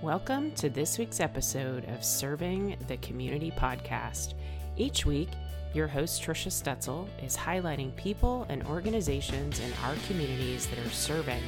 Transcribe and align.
Welcome 0.00 0.52
to 0.52 0.70
this 0.70 0.96
week's 0.96 1.18
episode 1.18 1.84
of 1.86 2.04
Serving 2.04 2.76
the 2.86 2.98
Community 2.98 3.50
podcast. 3.50 4.34
Each 4.76 5.04
week, 5.04 5.28
your 5.74 5.88
host 5.88 6.22
Trisha 6.22 6.52
Stetzel 6.52 7.08
is 7.20 7.36
highlighting 7.36 7.96
people 7.96 8.46
and 8.48 8.62
organizations 8.68 9.58
in 9.58 9.72
our 9.82 9.96
communities 10.06 10.68
that 10.68 10.78
are 10.78 10.90
serving 10.90 11.42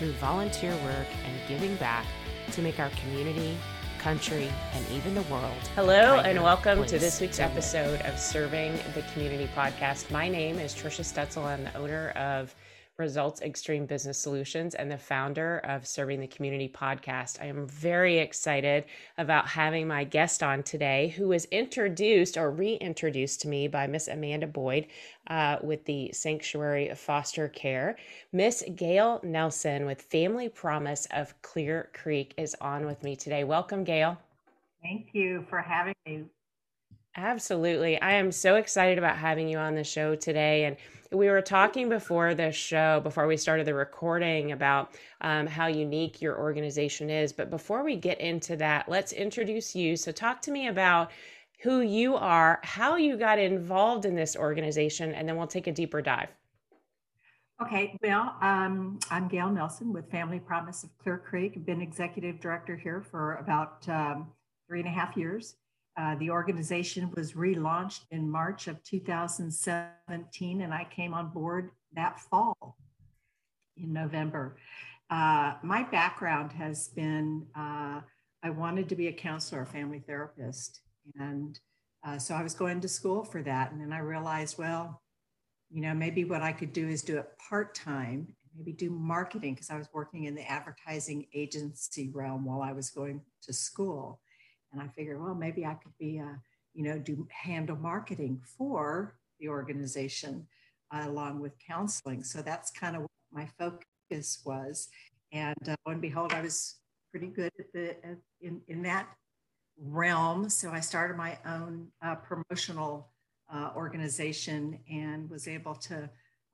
through 0.00 0.10
volunteer 0.14 0.72
work 0.82 1.06
and 1.24 1.48
giving 1.48 1.76
back 1.76 2.04
to 2.50 2.60
make 2.60 2.80
our 2.80 2.90
community, 3.04 3.56
country, 4.00 4.50
and 4.74 4.84
even 4.90 5.14
the 5.14 5.22
world. 5.22 5.70
Hello, 5.76 6.18
and 6.24 6.42
welcome 6.42 6.84
to 6.86 6.98
this 6.98 7.20
week's 7.20 7.38
episode 7.38 8.00
of 8.00 8.18
Serving 8.18 8.80
the 8.96 9.02
Community 9.12 9.48
podcast. 9.54 10.10
My 10.10 10.28
name 10.28 10.58
is 10.58 10.74
Trisha 10.74 11.04
Stetzel. 11.04 11.44
I'm 11.44 11.62
the 11.62 11.76
owner 11.76 12.08
of 12.16 12.52
Results 12.98 13.40
Extreme 13.40 13.86
Business 13.86 14.18
Solutions 14.18 14.74
and 14.74 14.90
the 14.90 14.98
founder 14.98 15.58
of 15.64 15.86
Serving 15.86 16.20
the 16.20 16.26
Community 16.26 16.68
podcast. 16.68 17.40
I 17.40 17.46
am 17.46 17.66
very 17.66 18.18
excited 18.18 18.84
about 19.16 19.48
having 19.48 19.88
my 19.88 20.04
guest 20.04 20.42
on 20.42 20.62
today, 20.62 21.08
who 21.08 21.28
was 21.28 21.46
introduced 21.46 22.36
or 22.36 22.50
reintroduced 22.50 23.40
to 23.42 23.48
me 23.48 23.66
by 23.66 23.86
Miss 23.86 24.08
Amanda 24.08 24.46
Boyd 24.46 24.88
uh, 25.28 25.56
with 25.62 25.84
the 25.86 26.12
Sanctuary 26.12 26.94
Foster 26.94 27.48
Care. 27.48 27.96
Miss 28.32 28.62
Gail 28.76 29.20
Nelson 29.22 29.86
with 29.86 30.02
Family 30.02 30.48
Promise 30.48 31.08
of 31.12 31.40
Clear 31.42 31.90
Creek 31.94 32.34
is 32.36 32.54
on 32.60 32.84
with 32.84 33.02
me 33.02 33.16
today. 33.16 33.44
Welcome, 33.44 33.84
Gail. 33.84 34.18
Thank 34.82 35.08
you 35.12 35.46
for 35.48 35.60
having 35.60 35.94
me. 36.06 36.24
Absolutely. 37.16 38.00
I 38.00 38.12
am 38.12 38.32
so 38.32 38.56
excited 38.56 38.96
about 38.96 39.18
having 39.18 39.46
you 39.46 39.58
on 39.58 39.74
the 39.74 39.84
show 39.84 40.14
today. 40.14 40.64
And 40.64 40.76
we 41.10 41.28
were 41.28 41.42
talking 41.42 41.90
before 41.90 42.34
the 42.34 42.50
show, 42.50 43.00
before 43.00 43.26
we 43.26 43.36
started 43.36 43.66
the 43.66 43.74
recording, 43.74 44.52
about 44.52 44.94
um, 45.20 45.46
how 45.46 45.66
unique 45.66 46.22
your 46.22 46.38
organization 46.38 47.10
is. 47.10 47.30
But 47.30 47.50
before 47.50 47.84
we 47.84 47.96
get 47.96 48.18
into 48.18 48.56
that, 48.56 48.88
let's 48.88 49.12
introduce 49.12 49.76
you. 49.76 49.94
So, 49.96 50.10
talk 50.10 50.40
to 50.42 50.50
me 50.50 50.68
about 50.68 51.10
who 51.62 51.82
you 51.82 52.16
are, 52.16 52.60
how 52.64 52.96
you 52.96 53.18
got 53.18 53.38
involved 53.38 54.06
in 54.06 54.14
this 54.14 54.34
organization, 54.34 55.12
and 55.12 55.28
then 55.28 55.36
we'll 55.36 55.46
take 55.46 55.66
a 55.66 55.72
deeper 55.72 56.00
dive. 56.00 56.28
Okay, 57.60 57.96
well, 58.02 58.34
um, 58.40 58.98
I'm 59.10 59.28
Gail 59.28 59.50
Nelson 59.50 59.92
with 59.92 60.10
Family 60.10 60.40
Promise 60.40 60.82
of 60.82 60.98
Clear 60.98 61.18
Creek. 61.18 61.64
Been 61.64 61.80
executive 61.80 62.40
director 62.40 62.74
here 62.74 63.02
for 63.02 63.34
about 63.34 63.88
um, 63.88 64.32
three 64.66 64.80
and 64.80 64.88
a 64.88 64.92
half 64.92 65.16
years. 65.16 65.56
Uh, 65.96 66.14
the 66.16 66.30
organization 66.30 67.10
was 67.14 67.32
relaunched 67.32 68.02
in 68.10 68.30
March 68.30 68.66
of 68.66 68.82
2017, 68.82 70.60
and 70.62 70.72
I 70.72 70.84
came 70.84 71.12
on 71.12 71.28
board 71.30 71.70
that 71.94 72.18
fall 72.18 72.76
in 73.76 73.92
November. 73.92 74.56
Uh, 75.10 75.54
my 75.62 75.82
background 75.82 76.52
has 76.52 76.88
been 76.88 77.46
uh, 77.54 78.00
I 78.42 78.50
wanted 78.50 78.88
to 78.88 78.96
be 78.96 79.08
a 79.08 79.12
counselor, 79.12 79.62
a 79.62 79.66
family 79.66 80.00
therapist. 80.00 80.80
And 81.16 81.58
uh, 82.04 82.18
so 82.18 82.34
I 82.34 82.42
was 82.42 82.54
going 82.54 82.80
to 82.80 82.88
school 82.88 83.24
for 83.24 83.42
that. 83.42 83.72
And 83.72 83.80
then 83.80 83.92
I 83.92 83.98
realized, 83.98 84.58
well, 84.58 85.00
you 85.70 85.80
know, 85.80 85.94
maybe 85.94 86.24
what 86.24 86.42
I 86.42 86.52
could 86.52 86.72
do 86.72 86.88
is 86.88 87.02
do 87.02 87.18
it 87.18 87.26
part 87.48 87.74
time, 87.74 88.34
maybe 88.56 88.72
do 88.72 88.90
marketing, 88.90 89.54
because 89.54 89.70
I 89.70 89.76
was 89.76 89.88
working 89.94 90.24
in 90.24 90.34
the 90.34 90.50
advertising 90.50 91.26
agency 91.34 92.10
realm 92.12 92.44
while 92.44 92.62
I 92.62 92.72
was 92.72 92.90
going 92.90 93.22
to 93.44 93.52
school. 93.52 94.20
And 94.72 94.80
I 94.80 94.88
figured, 94.88 95.22
well, 95.22 95.34
maybe 95.34 95.64
I 95.66 95.74
could 95.74 95.96
be 95.98 96.18
a, 96.18 96.40
you 96.74 96.84
know, 96.84 96.98
do 96.98 97.26
handle 97.30 97.76
marketing 97.76 98.40
for 98.56 99.16
the 99.38 99.48
organization 99.48 100.46
uh, 100.92 101.04
along 101.06 101.40
with 101.40 101.52
counseling. 101.58 102.22
So 102.22 102.42
that's 102.42 102.70
kind 102.70 102.96
of 102.96 103.02
what 103.02 103.10
my 103.32 103.48
focus 103.58 104.40
was. 104.44 104.88
And 105.32 105.56
uh, 105.68 105.74
lo 105.86 105.92
and 105.92 106.00
behold, 106.00 106.32
I 106.32 106.42
was 106.42 106.76
pretty 107.10 107.28
good 107.28 107.52
at 107.58 107.72
the 107.72 107.90
at, 108.04 108.18
in 108.40 108.60
in 108.68 108.82
that 108.82 109.08
realm. 109.78 110.48
So 110.48 110.70
I 110.70 110.80
started 110.80 111.16
my 111.16 111.38
own 111.46 111.88
uh, 112.02 112.16
promotional 112.16 113.08
uh, 113.52 113.70
organization 113.76 114.78
and 114.90 115.28
was 115.28 115.48
able 115.48 115.74
to 115.74 116.08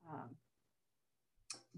um, 0.09 0.29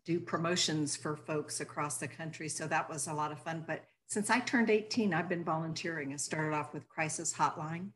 do 0.06 0.20
promotions 0.20 0.96
for 0.96 1.16
folks 1.16 1.62
across 1.62 1.98
the 1.98 2.08
country. 2.08 2.50
So 2.50 2.68
that 2.68 2.90
was 2.90 3.08
a 3.08 3.14
lot 3.14 3.32
of 3.32 3.40
fun. 3.40 3.64
But 3.68 3.84
since 4.12 4.30
I 4.30 4.42
turned 4.42 4.70
18, 4.70 5.14
I've 5.14 5.30
been 5.30 5.46
volunteering. 5.46 6.12
I 6.12 6.18
started 6.18 6.54
off 6.54 6.74
with 6.74 6.86
Crisis 6.90 7.34
Hotline 7.34 7.92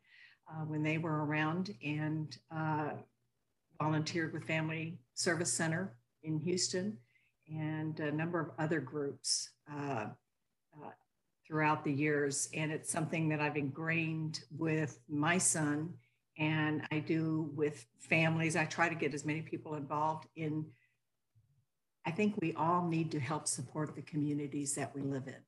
uh, 0.50 0.64
when 0.64 0.82
they 0.82 0.96
were 0.96 1.26
around 1.26 1.74
and 1.84 2.34
uh, 2.50 2.92
volunteered 3.78 4.32
with 4.32 4.44
Family 4.44 4.98
Service 5.12 5.52
Center 5.52 5.94
in 6.22 6.38
Houston 6.38 6.96
and 7.54 8.00
a 8.00 8.10
number 8.10 8.40
of 8.40 8.48
other 8.58 8.80
groups 8.80 9.50
uh, 9.70 10.06
uh 10.82 10.90
throughout 11.46 11.84
the 11.84 11.92
years. 11.92 12.48
And 12.54 12.72
it's 12.72 12.90
something 12.90 13.28
that 13.28 13.40
I've 13.42 13.58
ingrained 13.58 14.40
with 14.56 14.98
my 15.10 15.36
son 15.36 15.92
and 16.38 16.80
I 16.90 17.00
do 17.00 17.50
with 17.54 17.84
families. 17.98 18.56
I 18.56 18.64
try 18.64 18.88
to 18.88 18.94
get 18.94 19.12
as 19.12 19.26
many 19.26 19.42
people 19.42 19.74
involved 19.74 20.28
in. 20.34 20.64
I 22.06 22.10
think 22.10 22.36
we 22.40 22.54
all 22.54 22.88
need 22.88 23.10
to 23.10 23.20
help 23.20 23.46
support 23.46 23.94
the 23.94 24.02
communities 24.02 24.74
that 24.76 24.94
we 24.94 25.02
live 25.02 25.28
in. 25.28 25.42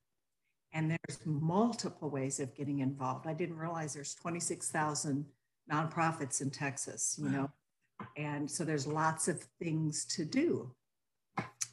And 0.72 0.90
there's 0.90 1.18
multiple 1.24 2.10
ways 2.10 2.40
of 2.40 2.54
getting 2.54 2.80
involved. 2.80 3.26
I 3.26 3.32
didn't 3.32 3.56
realize 3.56 3.94
there's 3.94 4.14
26,000 4.14 5.24
nonprofits 5.70 6.40
in 6.40 6.50
Texas, 6.50 7.18
you 7.22 7.30
know, 7.30 7.50
and 8.16 8.50
so 8.50 8.64
there's 8.64 8.86
lots 8.86 9.28
of 9.28 9.40
things 9.60 10.04
to 10.16 10.24
do. 10.24 10.74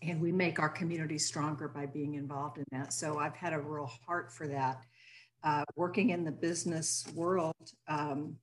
And 0.01 0.22
we 0.22 0.31
make 0.31 0.59
our 0.59 0.69
community 0.69 1.17
stronger 1.17 1.67
by 1.67 1.85
being 1.85 2.16
involved 2.16 2.57
in 2.57 2.66
that. 2.72 2.94
So 2.94 3.17
I've 3.17 3.35
had 3.35 3.53
a 3.53 3.59
real 3.59 3.89
heart 4.06 4.31
for 4.31 4.47
that. 4.47 4.83
Uh, 5.44 5.63
working 5.75 6.09
in 6.09 6.23
the 6.23 6.31
business 6.31 7.06
world 7.13 7.53
um, 7.88 8.35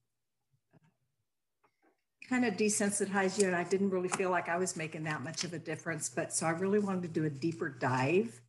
kind 2.28 2.44
of 2.44 2.54
desensitized 2.54 3.40
you, 3.40 3.46
and 3.46 3.56
I 3.56 3.64
didn't 3.64 3.90
really 3.90 4.08
feel 4.08 4.30
like 4.30 4.48
I 4.48 4.56
was 4.56 4.76
making 4.76 5.04
that 5.04 5.22
much 5.22 5.44
of 5.44 5.52
a 5.52 5.58
difference. 5.58 6.08
But 6.08 6.32
so 6.32 6.46
I 6.46 6.50
really 6.50 6.78
wanted 6.78 7.02
to 7.02 7.08
do 7.08 7.24
a 7.24 7.30
deeper 7.30 7.68
dive 7.68 8.40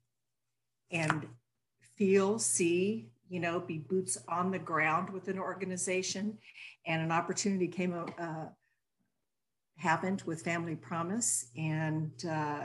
and 0.91 1.27
feel, 2.03 2.37
see, 2.37 3.07
you 3.29 3.39
know, 3.39 3.61
be 3.61 3.77
boots 3.77 4.17
on 4.27 4.51
the 4.51 4.59
ground 4.59 5.09
with 5.09 5.29
an 5.29 5.39
organization. 5.39 6.37
And 6.85 7.01
an 7.01 7.13
opportunity 7.13 7.67
came, 7.67 7.93
uh, 7.93 8.45
happened 9.77 10.21
with 10.25 10.41
Family 10.41 10.75
Promise, 10.75 11.47
and 11.55 12.11
uh, 12.29 12.63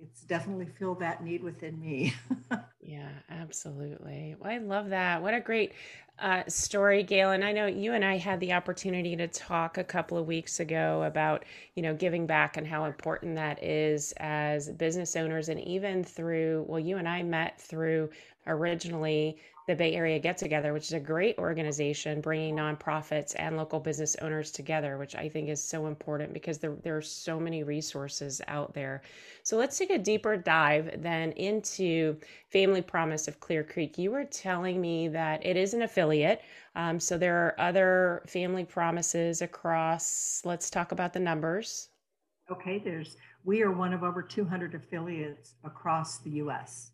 it's 0.00 0.20
definitely 0.22 0.66
filled 0.78 1.00
that 1.00 1.24
need 1.24 1.42
within 1.42 1.80
me. 1.80 2.14
yeah, 2.80 3.10
absolutely. 3.30 4.36
Well, 4.38 4.52
I 4.52 4.58
love 4.58 4.90
that. 4.90 5.22
What 5.22 5.34
a 5.34 5.40
great 5.40 5.72
uh, 6.18 6.42
story, 6.46 7.02
Gail. 7.02 7.32
And 7.32 7.44
I 7.44 7.52
know 7.52 7.66
you 7.66 7.94
and 7.94 8.04
I 8.04 8.16
had 8.16 8.38
the 8.38 8.52
opportunity 8.52 9.16
to 9.16 9.26
talk 9.26 9.78
a 9.78 9.84
couple 9.84 10.18
of 10.18 10.26
weeks 10.26 10.60
ago 10.60 11.02
about, 11.02 11.44
you 11.74 11.82
know, 11.82 11.94
giving 11.94 12.26
back 12.26 12.56
and 12.56 12.66
how 12.66 12.84
important 12.84 13.34
that 13.36 13.62
is 13.62 14.12
as 14.18 14.68
business 14.70 15.16
owners, 15.16 15.48
and 15.48 15.60
even 15.60 16.04
through. 16.04 16.64
Well, 16.68 16.80
you 16.80 16.98
and 16.98 17.08
I 17.08 17.22
met 17.22 17.60
through 17.60 18.10
originally 18.46 19.38
the 19.68 19.76
Bay 19.76 19.94
Area 19.94 20.18
Get 20.18 20.38
Together, 20.38 20.72
which 20.72 20.86
is 20.86 20.92
a 20.92 21.00
great 21.00 21.38
organization 21.38 22.20
bringing 22.20 22.56
nonprofits 22.56 23.34
and 23.38 23.56
local 23.56 23.78
business 23.78 24.16
owners 24.16 24.50
together, 24.50 24.98
which 24.98 25.14
I 25.14 25.28
think 25.28 25.48
is 25.48 25.62
so 25.62 25.86
important 25.86 26.32
because 26.32 26.58
there, 26.58 26.74
there 26.82 26.96
are 26.96 27.02
so 27.02 27.38
many 27.38 27.62
resources 27.62 28.40
out 28.48 28.74
there. 28.74 29.02
So 29.44 29.56
let's 29.56 29.78
take 29.78 29.90
a 29.90 29.98
deeper 29.98 30.36
dive 30.36 31.00
then 31.00 31.32
into 31.32 32.16
Family 32.50 32.82
Promise 32.82 33.28
of 33.28 33.38
Clear 33.38 33.62
Creek. 33.62 33.98
You 33.98 34.10
were 34.10 34.24
telling 34.24 34.80
me 34.80 35.06
that 35.08 35.46
it 35.46 35.56
is 35.56 35.74
an 35.74 35.82
affiliate. 35.82 36.42
Um, 36.74 36.98
so 36.98 37.16
there 37.16 37.46
are 37.46 37.60
other 37.60 38.22
family 38.26 38.64
promises 38.64 39.42
across. 39.42 40.42
Let's 40.44 40.70
talk 40.70 40.90
about 40.90 41.12
the 41.12 41.20
numbers. 41.20 41.88
Okay, 42.50 42.78
there's 42.78 43.16
we 43.44 43.62
are 43.62 43.72
one 43.72 43.92
of 43.92 44.02
over 44.02 44.22
200 44.22 44.74
affiliates 44.74 45.54
across 45.64 46.18
the 46.18 46.30
U.S 46.30 46.91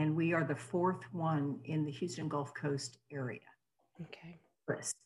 and 0.00 0.16
we 0.16 0.32
are 0.32 0.44
the 0.44 0.56
fourth 0.56 1.02
one 1.12 1.58
in 1.66 1.84
the 1.84 1.90
Houston 1.90 2.26
Gulf 2.26 2.54
Coast 2.54 2.96
area. 3.12 3.40
Okay. 4.00 4.40
List. 4.66 4.96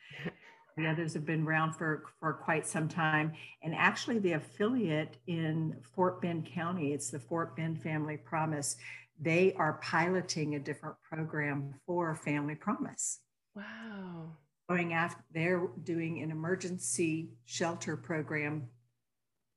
the 0.76 0.86
others 0.88 1.14
have 1.14 1.24
been 1.24 1.46
around 1.46 1.74
for, 1.74 2.06
for 2.18 2.32
quite 2.32 2.66
some 2.66 2.88
time. 2.88 3.34
And 3.62 3.72
actually, 3.72 4.18
the 4.18 4.32
affiliate 4.32 5.16
in 5.28 5.76
Fort 5.94 6.20
Bend 6.20 6.44
County, 6.44 6.92
it's 6.92 7.08
the 7.08 7.20
Fort 7.20 7.54
Bend 7.54 7.80
Family 7.80 8.16
Promise, 8.16 8.76
they 9.20 9.52
are 9.52 9.74
piloting 9.74 10.56
a 10.56 10.58
different 10.58 10.96
program 11.08 11.74
for 11.86 12.16
Family 12.16 12.56
Promise. 12.56 13.20
Wow. 13.54 14.38
Going 14.68 14.92
after, 14.92 15.22
they're 15.32 15.68
doing 15.84 16.20
an 16.20 16.32
emergency 16.32 17.30
shelter 17.44 17.96
program, 17.96 18.64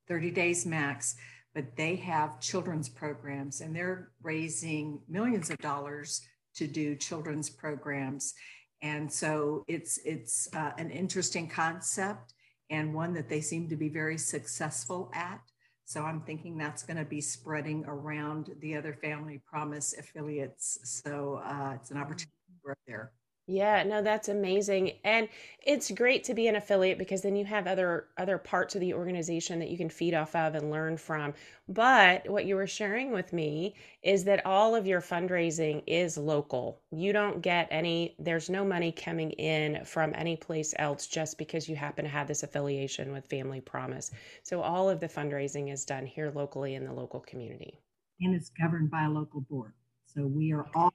30 0.06 0.30
days 0.30 0.64
max 0.64 1.16
but 1.56 1.74
they 1.74 1.96
have 1.96 2.38
children's 2.38 2.88
programs 2.88 3.62
and 3.62 3.74
they're 3.74 4.10
raising 4.22 5.00
millions 5.08 5.50
of 5.50 5.58
dollars 5.58 6.20
to 6.54 6.68
do 6.68 6.94
children's 6.94 7.50
programs 7.50 8.34
and 8.82 9.10
so 9.10 9.64
it's 9.66 9.98
it's 10.04 10.48
uh, 10.54 10.72
an 10.78 10.90
interesting 10.90 11.48
concept 11.48 12.34
and 12.70 12.92
one 12.94 13.14
that 13.14 13.28
they 13.28 13.40
seem 13.40 13.68
to 13.68 13.76
be 13.76 13.88
very 13.88 14.18
successful 14.18 15.10
at 15.14 15.40
So 15.84 16.02
I'm 16.02 16.20
thinking 16.20 16.58
that's 16.58 16.82
going 16.82 16.96
to 16.96 17.04
be 17.04 17.20
spreading 17.20 17.84
around 17.86 18.50
the 18.60 18.76
other 18.76 18.92
Family 18.92 19.40
Promise 19.46 19.94
affiliates. 19.98 20.80
So 20.82 21.40
uh, 21.44 21.74
it's 21.76 21.92
an 21.92 21.96
opportunity 21.96 22.32
to 22.48 22.60
grow 22.64 22.74
there. 22.88 23.12
Yeah, 23.48 23.84
no, 23.84 24.02
that's 24.02 24.28
amazing. 24.28 24.98
And 25.04 25.28
it's 25.64 25.92
great 25.92 26.24
to 26.24 26.34
be 26.34 26.48
an 26.48 26.56
affiliate 26.56 26.98
because 26.98 27.22
then 27.22 27.36
you 27.36 27.44
have 27.44 27.68
other 27.68 28.08
other 28.16 28.38
parts 28.38 28.74
of 28.74 28.80
the 28.80 28.94
organization 28.94 29.60
that 29.60 29.68
you 29.70 29.76
can 29.78 29.88
feed 29.88 30.14
off 30.14 30.34
of 30.34 30.56
and 30.56 30.68
learn 30.70 30.96
from. 30.96 31.32
But 31.68 32.28
what 32.28 32.44
you 32.46 32.56
were 32.56 32.66
sharing 32.66 33.12
with 33.12 33.32
me 33.32 33.76
is 34.02 34.24
that 34.24 34.44
all 34.46 34.74
of 34.74 34.86
your 34.88 35.00
fundraising 35.00 35.84
is 35.86 36.18
local. 36.18 36.80
You 36.90 37.12
don't 37.12 37.40
get 37.40 37.68
any 37.70 38.16
there's 38.18 38.50
no 38.50 38.64
money 38.64 38.90
coming 38.90 39.30
in 39.32 39.84
from 39.84 40.12
any 40.16 40.36
place 40.36 40.74
else 40.76 41.06
just 41.06 41.38
because 41.38 41.68
you 41.68 41.76
happen 41.76 42.04
to 42.04 42.10
have 42.10 42.26
this 42.26 42.42
affiliation 42.42 43.12
with 43.12 43.26
Family 43.26 43.60
Promise. 43.60 44.10
So 44.42 44.60
all 44.60 44.90
of 44.90 44.98
the 44.98 45.08
fundraising 45.08 45.72
is 45.72 45.84
done 45.84 46.06
here 46.06 46.32
locally 46.34 46.74
in 46.74 46.84
the 46.84 46.92
local 46.92 47.20
community. 47.20 47.78
And 48.20 48.34
it's 48.34 48.50
governed 48.60 48.90
by 48.90 49.04
a 49.04 49.10
local 49.10 49.42
board. 49.42 49.72
So 50.06 50.26
we 50.26 50.52
are 50.52 50.66
all 50.74 50.92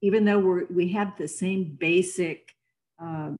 even 0.00 0.24
though 0.24 0.38
we're, 0.38 0.66
we 0.66 0.88
have 0.92 1.16
the 1.16 1.28
same 1.28 1.76
basic 1.78 2.52
um, 2.98 3.36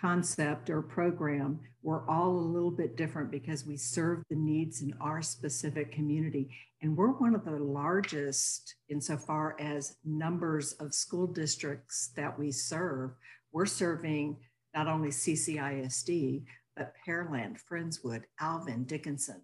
concept 0.00 0.70
or 0.70 0.82
program, 0.82 1.60
we're 1.82 2.08
all 2.08 2.30
a 2.30 2.50
little 2.52 2.70
bit 2.70 2.96
different 2.96 3.30
because 3.30 3.66
we 3.66 3.76
serve 3.76 4.22
the 4.30 4.36
needs 4.36 4.82
in 4.82 4.94
our 5.00 5.22
specific 5.22 5.92
community. 5.92 6.50
And 6.82 6.96
we're 6.96 7.12
one 7.12 7.34
of 7.34 7.44
the 7.44 7.58
largest 7.58 8.74
insofar 8.88 9.56
as 9.58 9.96
numbers 10.04 10.72
of 10.74 10.94
school 10.94 11.26
districts 11.26 12.10
that 12.16 12.38
we 12.38 12.52
serve. 12.52 13.12
We're 13.52 13.66
serving 13.66 14.36
not 14.74 14.86
only 14.86 15.08
CCISD, 15.08 16.44
but 16.76 16.94
Pearland, 17.06 17.58
Friendswood, 17.70 18.22
Alvin, 18.40 18.84
Dickinson, 18.84 19.42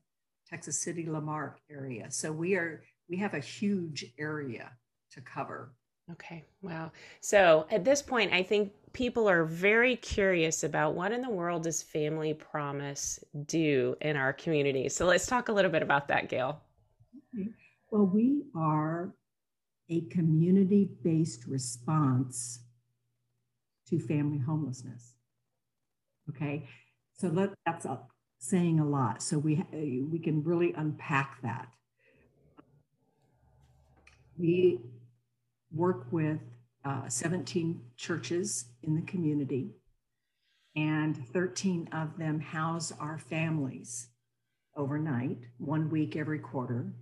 Texas 0.48 0.78
City, 0.78 1.06
La 1.06 1.20
Marque 1.20 1.58
area. 1.70 2.10
So 2.10 2.30
we 2.30 2.54
are 2.54 2.84
we 3.08 3.16
have 3.18 3.34
a 3.34 3.40
huge 3.40 4.06
area 4.18 4.70
to 5.12 5.20
cover. 5.20 5.74
Okay, 6.12 6.44
wow. 6.60 6.92
So 7.20 7.66
at 7.70 7.84
this 7.84 8.02
point, 8.02 8.32
I 8.32 8.42
think 8.42 8.72
people 8.92 9.28
are 9.28 9.44
very 9.44 9.96
curious 9.96 10.62
about 10.62 10.94
what 10.94 11.12
in 11.12 11.22
the 11.22 11.30
world 11.30 11.62
does 11.64 11.82
Family 11.82 12.34
Promise 12.34 13.20
do 13.46 13.96
in 14.02 14.16
our 14.16 14.32
community. 14.32 14.88
So 14.90 15.06
let's 15.06 15.26
talk 15.26 15.48
a 15.48 15.52
little 15.52 15.70
bit 15.70 15.82
about 15.82 16.08
that, 16.08 16.28
Gail. 16.28 16.60
Well, 17.90 18.06
we 18.06 18.42
are 18.54 19.14
a 19.88 20.02
community 20.02 20.90
based 21.02 21.46
response 21.46 22.60
to 23.88 23.98
family 23.98 24.38
homelessness. 24.38 25.14
Okay, 26.28 26.66
so 27.14 27.28
let, 27.28 27.50
that's 27.64 27.84
a, 27.86 27.98
saying 28.38 28.78
a 28.78 28.86
lot. 28.86 29.22
So 29.22 29.38
we, 29.38 29.64
we 29.72 30.18
can 30.18 30.42
really 30.42 30.74
unpack 30.76 31.40
that. 31.42 31.68
We 34.36 34.80
work 35.74 36.06
with 36.10 36.38
uh, 36.84 37.08
17 37.08 37.80
churches 37.96 38.66
in 38.82 38.94
the 38.94 39.02
community, 39.02 39.70
and 40.76 41.16
13 41.28 41.88
of 41.92 42.16
them 42.18 42.40
house 42.40 42.92
our 43.00 43.18
families 43.18 44.08
overnight, 44.76 45.38
one 45.58 45.88
week 45.88 46.16
every 46.16 46.38
quarter, 46.38 46.92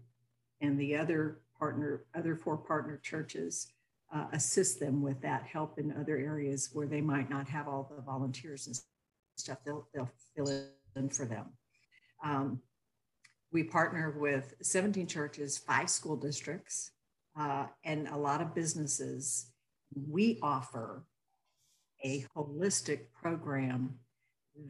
and 0.61 0.79
the 0.79 0.97
other 0.97 1.41
partner, 1.59 2.05
other 2.15 2.37
four 2.37 2.57
partner 2.57 3.01
churches 3.03 3.73
uh, 4.15 4.27
assist 4.33 4.79
them 4.79 5.03
with 5.03 5.21
that 5.23 5.45
help 5.45 5.79
in 5.79 5.93
other 5.99 6.17
areas 6.17 6.71
where 6.73 6.87
they 6.87 7.01
might 7.01 7.31
not 7.31 7.49
have 7.49 7.67
all 7.67 7.91
the 7.97 8.03
volunteers 8.03 8.67
and 8.67 8.77
stuff. 9.37 9.59
They'll, 9.65 9.89
they'll 9.95 10.11
fill 10.37 10.51
in 10.97 11.09
for 11.09 11.25
them. 11.25 11.47
Um, 12.23 12.61
we 13.53 13.65
partner 13.65 14.15
with 14.19 14.55
17 14.63 15.07
churches, 15.07 15.59
five 15.59 15.91
school 15.91 16.17
districts, 16.17 16.93
uh, 17.39 17.67
and 17.85 18.09
a 18.09 18.17
lot 18.17 18.41
of 18.41 18.55
businesses, 18.55 19.47
we 20.09 20.39
offer 20.43 21.05
a 22.05 22.25
holistic 22.37 23.11
program 23.21 23.95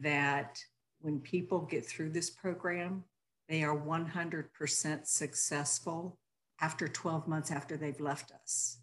that 0.01 0.59
when 0.99 1.19
people 1.19 1.59
get 1.59 1.85
through 1.85 2.09
this 2.09 2.29
program, 2.29 3.03
they 3.49 3.63
are 3.63 3.77
100% 3.77 5.05
successful 5.05 6.17
after 6.61 6.87
12 6.87 7.27
months 7.27 7.51
after 7.51 7.75
they've 7.75 7.99
left 7.99 8.31
us. 8.31 8.77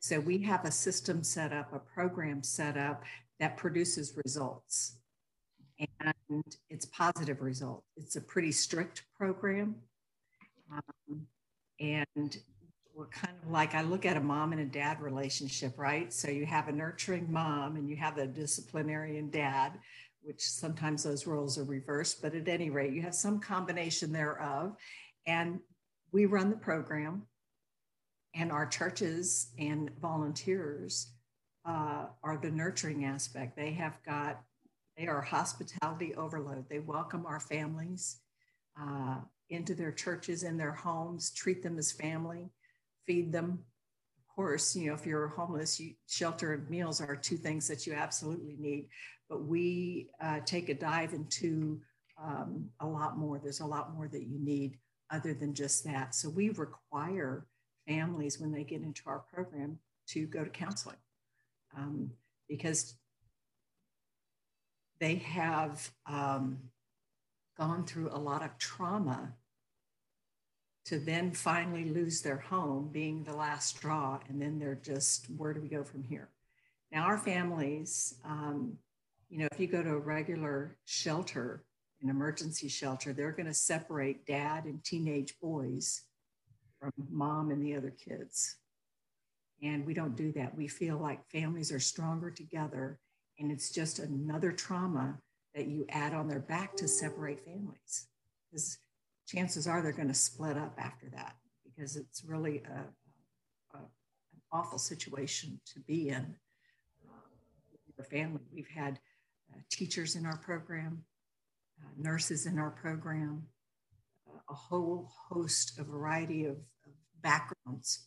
So 0.00 0.20
we 0.20 0.38
have 0.42 0.66
a 0.66 0.70
system 0.70 1.22
set 1.22 1.52
up, 1.52 1.72
a 1.72 1.78
program 1.78 2.42
set 2.42 2.76
up 2.76 3.04
that 3.40 3.56
produces 3.56 4.14
results. 4.22 4.98
And 6.28 6.44
it's 6.68 6.84
positive 6.86 7.40
results. 7.40 7.86
It's 7.96 8.16
a 8.16 8.20
pretty 8.20 8.52
strict 8.52 9.04
program. 9.16 9.76
Um, 10.70 11.26
and 11.80 12.36
we're 12.94 13.06
kind 13.08 13.36
of 13.42 13.50
like 13.50 13.74
I 13.74 13.82
look 13.82 14.06
at 14.06 14.16
a 14.16 14.20
mom 14.20 14.52
and 14.52 14.60
a 14.60 14.64
dad 14.64 15.00
relationship, 15.00 15.78
right? 15.78 16.12
So 16.12 16.30
you 16.30 16.46
have 16.46 16.68
a 16.68 16.72
nurturing 16.72 17.30
mom 17.30 17.76
and 17.76 17.88
you 17.88 17.96
have 17.96 18.18
a 18.18 18.26
disciplinarian 18.26 19.30
dad, 19.30 19.72
which 20.22 20.40
sometimes 20.40 21.02
those 21.02 21.26
roles 21.26 21.58
are 21.58 21.64
reversed, 21.64 22.22
but 22.22 22.34
at 22.34 22.48
any 22.48 22.70
rate, 22.70 22.92
you 22.92 23.02
have 23.02 23.14
some 23.14 23.40
combination 23.40 24.12
thereof. 24.12 24.76
And 25.26 25.58
we 26.12 26.26
run 26.26 26.50
the 26.50 26.56
program, 26.56 27.22
and 28.34 28.52
our 28.52 28.66
churches 28.66 29.48
and 29.58 29.90
volunteers 30.00 31.12
uh, 31.64 32.06
are 32.22 32.38
the 32.40 32.50
nurturing 32.50 33.04
aspect. 33.04 33.56
They 33.56 33.72
have 33.72 33.98
got, 34.04 34.40
they 34.96 35.08
are 35.08 35.20
hospitality 35.20 36.14
overload. 36.14 36.68
They 36.68 36.78
welcome 36.78 37.26
our 37.26 37.40
families 37.40 38.18
uh, 38.80 39.16
into 39.50 39.74
their 39.74 39.92
churches 39.92 40.44
and 40.44 40.60
their 40.60 40.72
homes, 40.72 41.32
treat 41.32 41.62
them 41.62 41.78
as 41.78 41.90
family 41.90 42.50
feed 43.06 43.32
them. 43.32 43.64
Of 44.18 44.34
course, 44.34 44.74
you 44.74 44.88
know, 44.88 44.94
if 44.94 45.06
you're 45.06 45.28
homeless, 45.28 45.78
you, 45.78 45.94
shelter 46.06 46.54
and 46.54 46.68
meals 46.68 47.00
are 47.00 47.16
two 47.16 47.36
things 47.36 47.68
that 47.68 47.86
you 47.86 47.94
absolutely 47.94 48.56
need. 48.58 48.88
But 49.28 49.44
we 49.44 50.10
uh, 50.20 50.40
take 50.44 50.68
a 50.68 50.74
dive 50.74 51.12
into 51.12 51.80
um, 52.22 52.68
a 52.80 52.86
lot 52.86 53.16
more. 53.16 53.38
There's 53.38 53.60
a 53.60 53.66
lot 53.66 53.94
more 53.94 54.08
that 54.08 54.26
you 54.26 54.38
need 54.38 54.78
other 55.10 55.34
than 55.34 55.54
just 55.54 55.84
that. 55.84 56.14
So 56.14 56.28
we 56.28 56.50
require 56.50 57.46
families 57.86 58.40
when 58.40 58.52
they 58.52 58.64
get 58.64 58.82
into 58.82 59.02
our 59.06 59.20
program 59.32 59.78
to 60.08 60.26
go 60.26 60.44
to 60.44 60.50
counseling 60.50 60.96
um, 61.76 62.10
because 62.48 62.94
they 65.00 65.16
have 65.16 65.90
um, 66.06 66.58
gone 67.58 67.84
through 67.84 68.10
a 68.10 68.18
lot 68.18 68.42
of 68.42 68.56
trauma 68.58 69.34
to 70.86 70.98
then 70.98 71.32
finally 71.32 71.86
lose 71.86 72.20
their 72.20 72.36
home 72.36 72.90
being 72.92 73.24
the 73.24 73.34
last 73.34 73.76
straw. 73.76 74.20
And 74.28 74.40
then 74.40 74.58
they're 74.58 74.80
just, 74.82 75.26
where 75.30 75.54
do 75.54 75.60
we 75.60 75.68
go 75.68 75.82
from 75.82 76.02
here? 76.02 76.28
Now, 76.92 77.04
our 77.04 77.18
families, 77.18 78.14
um, 78.24 78.76
you 79.30 79.38
know, 79.38 79.48
if 79.50 79.58
you 79.58 79.66
go 79.66 79.82
to 79.82 79.90
a 79.90 79.98
regular 79.98 80.76
shelter, 80.84 81.64
an 82.02 82.10
emergency 82.10 82.68
shelter, 82.68 83.12
they're 83.12 83.32
going 83.32 83.46
to 83.46 83.54
separate 83.54 84.26
dad 84.26 84.64
and 84.64 84.84
teenage 84.84 85.34
boys 85.40 86.02
from 86.78 86.92
mom 87.10 87.50
and 87.50 87.64
the 87.64 87.74
other 87.74 87.90
kids. 87.90 88.56
And 89.62 89.86
we 89.86 89.94
don't 89.94 90.16
do 90.16 90.32
that. 90.32 90.54
We 90.54 90.68
feel 90.68 90.98
like 90.98 91.26
families 91.30 91.72
are 91.72 91.80
stronger 91.80 92.30
together, 92.30 92.98
and 93.38 93.50
it's 93.50 93.70
just 93.70 93.98
another 93.98 94.52
trauma 94.52 95.18
that 95.54 95.66
you 95.66 95.86
add 95.88 96.12
on 96.12 96.28
their 96.28 96.40
back 96.40 96.76
to 96.76 96.86
separate 96.86 97.44
families. 97.44 98.08
Because 98.50 98.78
chances 99.26 99.66
are 99.66 99.82
they're 99.82 99.92
going 99.92 100.08
to 100.08 100.14
split 100.14 100.56
up 100.56 100.74
after 100.78 101.06
that 101.10 101.34
because 101.64 101.96
it's 101.96 102.24
really 102.24 102.62
a, 102.66 103.76
a, 103.76 103.78
an 103.78 104.40
awful 104.52 104.78
situation 104.78 105.60
to 105.74 105.80
be 105.80 106.08
in 106.08 106.34
your 107.96 108.04
family. 108.04 108.40
We've 108.52 108.68
had 108.68 108.98
uh, 109.52 109.58
teachers 109.70 110.16
in 110.16 110.26
our 110.26 110.36
program, 110.38 111.04
uh, 111.80 111.88
nurses 111.96 112.46
in 112.46 112.58
our 112.58 112.70
program, 112.70 113.44
uh, 114.28 114.38
a 114.48 114.54
whole 114.54 115.10
host, 115.28 115.78
a 115.78 115.84
variety 115.84 116.44
of, 116.44 116.56
of 116.56 116.92
backgrounds. 117.22 118.06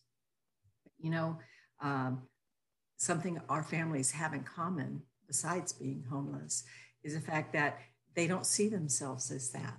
You 1.00 1.12
know, 1.12 1.40
um, 1.82 2.24
something 2.98 3.40
our 3.50 3.64
families 3.64 4.12
have 4.12 4.34
in 4.34 4.44
common, 4.44 5.04
besides 5.28 5.74
being 5.74 6.04
homeless, 6.10 6.64
is 7.04 7.14
the 7.14 7.22
fact 7.22 7.54
that 7.54 7.80
they 8.16 8.28
don't 8.28 8.46
see 8.46 8.68
themselves 8.68 9.32
as 9.32 9.52
that 9.52 9.78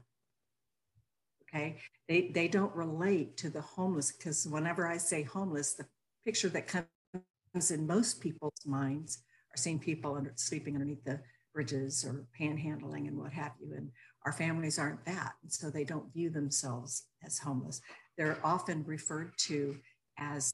okay? 1.49 1.79
They 2.09 2.31
they 2.35 2.49
don't 2.49 2.75
relate 2.75 3.37
to 3.39 3.51
the 3.51 3.61
homeless 3.61 4.13
because 4.13 4.47
whenever 4.47 4.87
i 4.87 4.97
say 4.97 5.23
homeless 5.23 5.75
the 5.75 5.87
picture 6.25 6.49
that 6.51 6.67
comes 6.67 7.71
in 7.71 7.87
most 7.87 8.21
people's 8.21 8.67
minds 8.67 9.23
are 9.53 9.57
seeing 9.57 9.79
people 9.79 10.15
under, 10.15 10.33
sleeping 10.37 10.75
underneath 10.75 11.05
the 11.05 11.21
bridges 11.55 12.05
or 12.05 12.27
panhandling 12.39 13.09
and 13.09 13.19
what 13.19 13.33
have 13.33 13.53
you 13.61 13.75
and 13.75 13.91
our 14.25 14.33
families 14.33 14.79
aren't 14.79 15.05
that 15.05 15.33
and 15.43 15.53
so 15.53 15.71
they 15.71 15.85
don't 15.85 16.13
view 16.13 16.31
themselves 16.31 17.05
as 17.25 17.39
homeless. 17.39 17.81
They're 18.17 18.39
often 18.45 18.85
referred 18.85 19.33
to 19.47 19.77
as 20.19 20.53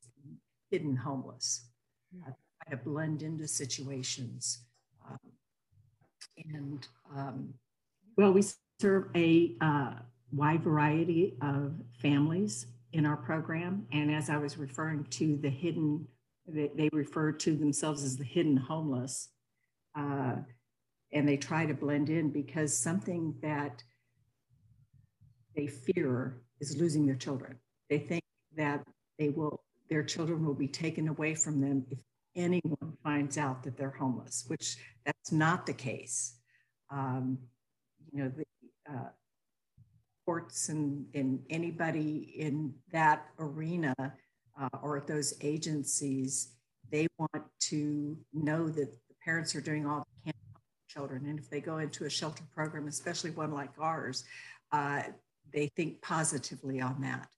hidden 0.70 0.96
homeless. 0.96 1.68
Uh, 2.26 2.30
try 2.62 2.76
to 2.76 2.84
blend 2.84 3.22
into 3.22 3.48
situations 3.48 4.64
um, 5.08 5.18
and 6.52 6.86
um, 7.14 7.54
well 8.16 8.32
we 8.32 8.42
serve 8.80 9.08
a 9.16 9.56
uh, 9.60 9.94
wide 10.34 10.62
variety 10.62 11.34
of 11.40 11.74
families 12.00 12.66
in 12.92 13.06
our 13.06 13.16
program. 13.16 13.86
And 13.92 14.10
as 14.10 14.30
I 14.30 14.36
was 14.36 14.58
referring 14.58 15.04
to 15.10 15.36
the 15.36 15.50
hidden, 15.50 16.06
they, 16.46 16.70
they 16.74 16.88
refer 16.92 17.32
to 17.32 17.56
themselves 17.56 18.02
as 18.02 18.16
the 18.16 18.24
hidden 18.24 18.56
homeless. 18.56 19.28
Uh, 19.96 20.36
and 21.12 21.28
they 21.28 21.36
try 21.36 21.66
to 21.66 21.74
blend 21.74 22.10
in 22.10 22.30
because 22.30 22.76
something 22.76 23.34
that 23.42 23.82
they 25.54 25.68
fear 25.68 26.42
is 26.60 26.76
losing 26.76 27.06
their 27.06 27.14
children. 27.14 27.56
They 27.88 27.98
think 27.98 28.22
that 28.56 28.84
they 29.18 29.28
will, 29.28 29.62
their 29.88 30.02
children 30.02 30.44
will 30.44 30.54
be 30.54 30.66
taken 30.66 31.08
away 31.08 31.36
from 31.36 31.60
them 31.60 31.84
if 31.90 31.98
anyone 32.34 32.96
finds 33.04 33.38
out 33.38 33.62
that 33.62 33.76
they're 33.76 33.90
homeless, 33.96 34.44
which 34.48 34.76
that's 35.06 35.30
not 35.30 35.66
the 35.66 35.72
case. 35.72 36.38
Um, 36.90 37.38
you 38.12 38.24
know, 38.24 38.32
the 38.36 38.44
uh, 38.92 39.08
courts 40.24 40.68
and, 40.68 41.06
and 41.14 41.40
anybody 41.50 42.34
in 42.36 42.74
that 42.92 43.26
arena 43.38 43.94
uh, 43.98 44.68
or 44.82 44.96
at 44.96 45.06
those 45.06 45.34
agencies, 45.40 46.52
they 46.90 47.06
want 47.18 47.44
to 47.60 48.16
know 48.32 48.68
that 48.68 48.92
the 48.92 49.14
parents 49.24 49.54
are 49.54 49.60
doing 49.60 49.86
all 49.86 50.06
they 50.24 50.32
can 50.32 50.40
for 50.52 50.60
children. 50.88 51.26
And 51.26 51.38
if 51.38 51.50
they 51.50 51.60
go 51.60 51.78
into 51.78 52.04
a 52.04 52.10
shelter 52.10 52.44
program, 52.54 52.88
especially 52.88 53.30
one 53.30 53.52
like 53.52 53.70
ours, 53.78 54.24
uh, 54.72 55.02
they 55.52 55.68
think 55.76 56.00
positively 56.02 56.80
on 56.80 57.00
that. 57.02 57.28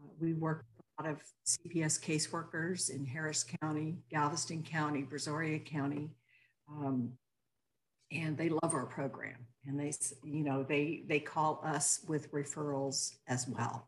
Uh, 0.00 0.08
we 0.20 0.34
work 0.34 0.64
with 0.76 0.86
a 0.98 1.02
lot 1.02 1.12
of 1.12 1.22
CPS 1.46 2.00
caseworkers 2.00 2.90
in 2.90 3.04
Harris 3.04 3.44
County, 3.60 3.98
Galveston 4.10 4.62
County, 4.62 5.02
Brazoria 5.02 5.64
County, 5.64 6.10
um, 6.70 7.12
and 8.12 8.36
they 8.36 8.48
love 8.48 8.74
our 8.74 8.86
program. 8.86 9.36
And 9.68 9.78
they, 9.78 9.92
you 10.24 10.42
know, 10.44 10.62
they 10.62 11.04
they 11.06 11.20
call 11.20 11.60
us 11.62 12.00
with 12.08 12.32
referrals 12.32 13.16
as 13.28 13.46
well. 13.46 13.86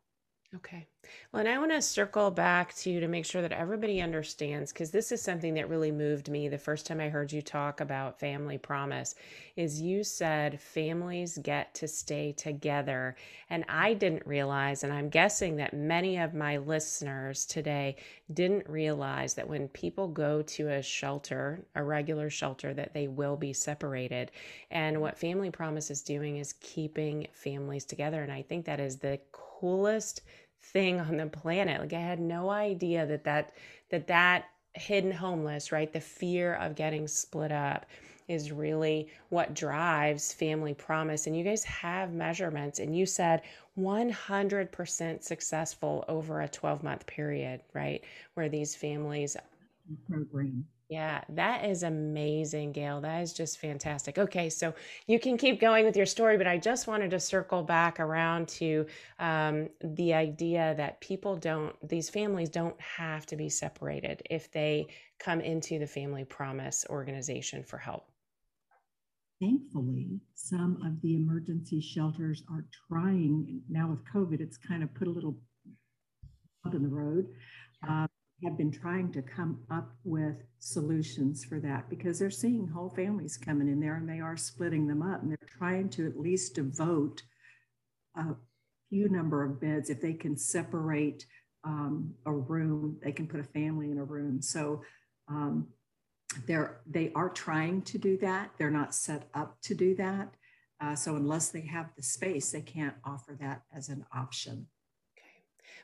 Okay. 0.55 0.87
Well, 1.33 1.41
and 1.41 1.49
I 1.49 1.59
want 1.59 1.71
to 1.71 1.81
circle 1.81 2.33
back 2.33 2.75
to 2.79 2.91
you 2.91 2.99
to 2.99 3.07
make 3.07 3.25
sure 3.25 3.41
that 3.41 3.53
everybody 3.53 4.01
understands 4.01 4.73
because 4.73 4.91
this 4.91 5.13
is 5.13 5.23
something 5.23 5.55
that 5.55 5.69
really 5.69 5.93
moved 5.93 6.29
me 6.29 6.49
the 6.49 6.59
first 6.59 6.87
time 6.87 7.01
I 7.01 7.09
heard 7.09 7.31
you 7.31 7.41
talk 7.41 7.81
about 7.81 8.19
family 8.19 8.59
promise 8.59 9.15
is 9.55 9.81
you 9.81 10.03
said 10.03 10.61
families 10.61 11.39
get 11.39 11.73
to 11.75 11.87
stay 11.87 12.33
together 12.33 13.15
and 13.49 13.65
I 13.69 13.95
didn't 13.95 14.27
realize 14.27 14.83
and 14.83 14.93
I'm 14.93 15.09
guessing 15.09 15.55
that 15.57 15.73
many 15.73 16.17
of 16.17 16.35
my 16.35 16.57
listeners 16.57 17.47
today 17.47 17.95
didn't 18.35 18.69
realize 18.69 19.35
that 19.35 19.49
when 19.49 19.69
people 19.69 20.09
go 20.09 20.43
to 20.43 20.69
a 20.69 20.83
shelter, 20.83 21.65
a 21.77 21.85
regular 21.85 22.29
shelter 22.29 22.75
that 22.75 22.93
they 22.93 23.07
will 23.07 23.37
be 23.37 23.53
separated. 23.53 24.33
And 24.73 25.01
what 25.01 25.17
family 25.17 25.51
promise 25.51 25.93
is 25.93 26.03
doing 26.03 26.39
is 26.39 26.55
keeping 26.55 27.29
families 27.33 27.85
together 27.85 28.23
and 28.23 28.33
I 28.33 28.43
think 28.43 28.65
that 28.67 28.81
is 28.81 28.97
the 28.97 29.21
coolest 29.31 30.23
thing 30.63 31.01
on 31.01 31.17
the 31.17 31.27
planet. 31.27 31.81
Like 31.81 31.93
I 31.93 32.01
had 32.01 32.21
no 32.21 32.51
idea 32.51 33.07
that 33.07 33.25
that 33.25 33.53
that 33.91 34.07
that 34.09 34.45
hidden 34.75 35.13
homeless, 35.13 35.73
right? 35.73 35.93
The 35.93 36.01
fear 36.01 36.55
of 36.55 36.77
getting 36.77 37.09
split 37.09 37.53
up 37.53 37.87
is 38.29 38.53
really 38.53 39.09
what 39.31 39.55
drives 39.55 40.33
family 40.33 40.73
promise. 40.73 41.27
And 41.27 41.37
you 41.37 41.43
guys 41.43 41.65
have 41.65 42.13
measurements, 42.13 42.79
and 42.79 42.97
you 42.97 43.05
said 43.05 43.43
100% 43.77 45.25
successful 45.25 46.05
over 46.09 46.41
a 46.41 46.49
12 46.49 46.83
month 46.85 47.07
period, 47.07 47.63
right? 47.75 48.05
Where 48.35 48.49
these 48.49 48.77
families 48.77 49.37
program 50.09 50.65
yeah, 50.91 51.23
that 51.29 51.67
is 51.67 51.85
amazing, 51.85 52.73
Gail. 52.73 53.01
That 53.01 53.23
is 53.23 53.33
just 53.33 53.59
fantastic. 53.61 54.19
Okay, 54.19 54.51
so 54.51 54.75
you 55.07 55.21
can 55.21 55.39
keep 55.39 55.61
going 55.61 55.85
with 55.85 55.97
your 55.97 56.05
story, 56.05 56.37
but 56.37 56.49
I 56.49 56.59
just 56.59 56.89
wanted 56.89 57.13
to 57.13 57.21
circle 57.21 57.63
back 57.63 58.01
around 58.01 58.49
to 58.49 58.87
um, 59.21 59.69
the 59.85 60.15
idea 60.15 60.75
that 60.77 61.01
people 61.01 61.37
don't, 61.37 61.77
these 61.89 62.11
families 62.11 62.49
don't 62.49 62.75
have 62.81 63.25
to 63.27 63.37
be 63.37 63.49
separated 63.49 64.23
if 64.29 64.51
they 64.51 64.89
come 65.21 65.41
into 65.41 65.79
the 65.79 65.87
Family 65.87 66.25
Promise 66.25 66.87
organization 66.91 67.63
for 67.63 67.79
help. 67.79 68.11
Thankfully, 69.41 70.19
some 70.35 70.83
of 70.85 71.01
the 71.03 71.15
emergency 71.15 71.81
shelters 71.81 72.43
are 72.51 72.67
trying, 72.89 73.63
now 73.71 73.89
with 73.89 74.01
COVID, 74.13 74.41
it's 74.41 74.59
kind 74.59 74.83
of 74.83 74.93
put 74.95 75.07
a 75.07 75.11
little 75.11 75.39
up 76.67 76.75
in 76.75 76.83
the 76.83 76.89
road. 76.89 77.29
Uh, 77.89 78.09
have 78.45 78.57
been 78.57 78.71
trying 78.71 79.13
to 79.13 79.23
come 79.23 79.61
up 79.71 79.93
with 80.05 80.37
solutions 80.59 81.45
for 81.45 81.61
that 81.61 81.89
because 81.89 82.19
they're 82.19 82.31
seeing 82.31 82.67
whole 82.67 82.91
families 82.91 83.37
coming 83.37 83.69
in 83.69 83.81
there 83.81 83.97
and 83.97 84.09
they 84.09 84.21
are 84.21 84.37
splitting 84.37 84.87
them 84.87 85.03
up 85.03 85.23
and 85.23 85.31
they're 85.31 85.49
trying 85.59 85.89
to 85.91 86.07
at 86.07 86.19
least 86.19 86.55
devote 86.55 87.23
a 88.17 88.35
few 88.89 89.09
number 89.09 89.45
of 89.45 89.61
beds 89.61 89.91
if 89.91 90.01
they 90.01 90.13
can 90.13 90.37
separate 90.37 91.27
um, 91.65 92.15
a 92.25 92.33
room 92.33 92.99
they 93.03 93.13
can 93.13 93.27
put 93.27 93.41
a 93.41 93.45
family 93.45 93.91
in 93.91 93.99
a 93.99 94.05
room. 94.05 94.41
So 94.41 94.83
um, 95.29 95.69
they're 96.47 96.81
they 96.87 97.13
are 97.15 97.29
trying 97.29 97.83
to 97.83 97.99
do 97.99 98.17
that. 98.19 98.51
They're 98.57 98.71
not 98.71 98.95
set 98.95 99.29
up 99.35 99.61
to 99.63 99.75
do 99.75 99.95
that. 99.97 100.35
Uh, 100.81 100.95
so 100.95 101.17
unless 101.17 101.51
they 101.51 101.61
have 101.61 101.91
the 101.97 102.03
space 102.03 102.53
they 102.53 102.63
can't 102.63 102.95
offer 103.05 103.37
that 103.41 103.63
as 103.77 103.91
an 103.91 104.07
option 104.15 104.67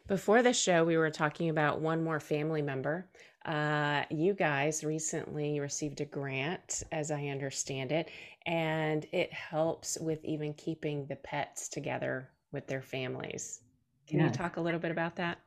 before 0.08 0.42
the 0.42 0.52
show, 0.52 0.84
we 0.84 0.96
were 0.96 1.10
talking 1.10 1.50
about 1.50 1.80
one 1.80 2.02
more 2.02 2.20
family 2.20 2.62
member. 2.62 3.08
Uh, 3.44 4.02
you 4.10 4.34
guys 4.34 4.82
recently 4.82 5.60
received 5.60 6.00
a 6.00 6.04
grant, 6.04 6.82
as 6.90 7.10
I 7.10 7.26
understand 7.26 7.92
it, 7.92 8.10
and 8.44 9.06
it 9.12 9.32
helps 9.32 9.96
with 10.00 10.24
even 10.24 10.52
keeping 10.54 11.06
the 11.06 11.16
pets 11.16 11.68
together 11.68 12.30
with 12.52 12.66
their 12.66 12.82
families. 12.82 13.60
Can 14.08 14.18
yes. 14.18 14.28
you 14.28 14.34
talk 14.36 14.56
a 14.56 14.60
little 14.60 14.80
bit 14.80 14.90
about 14.90 15.16
that? 15.16 15.38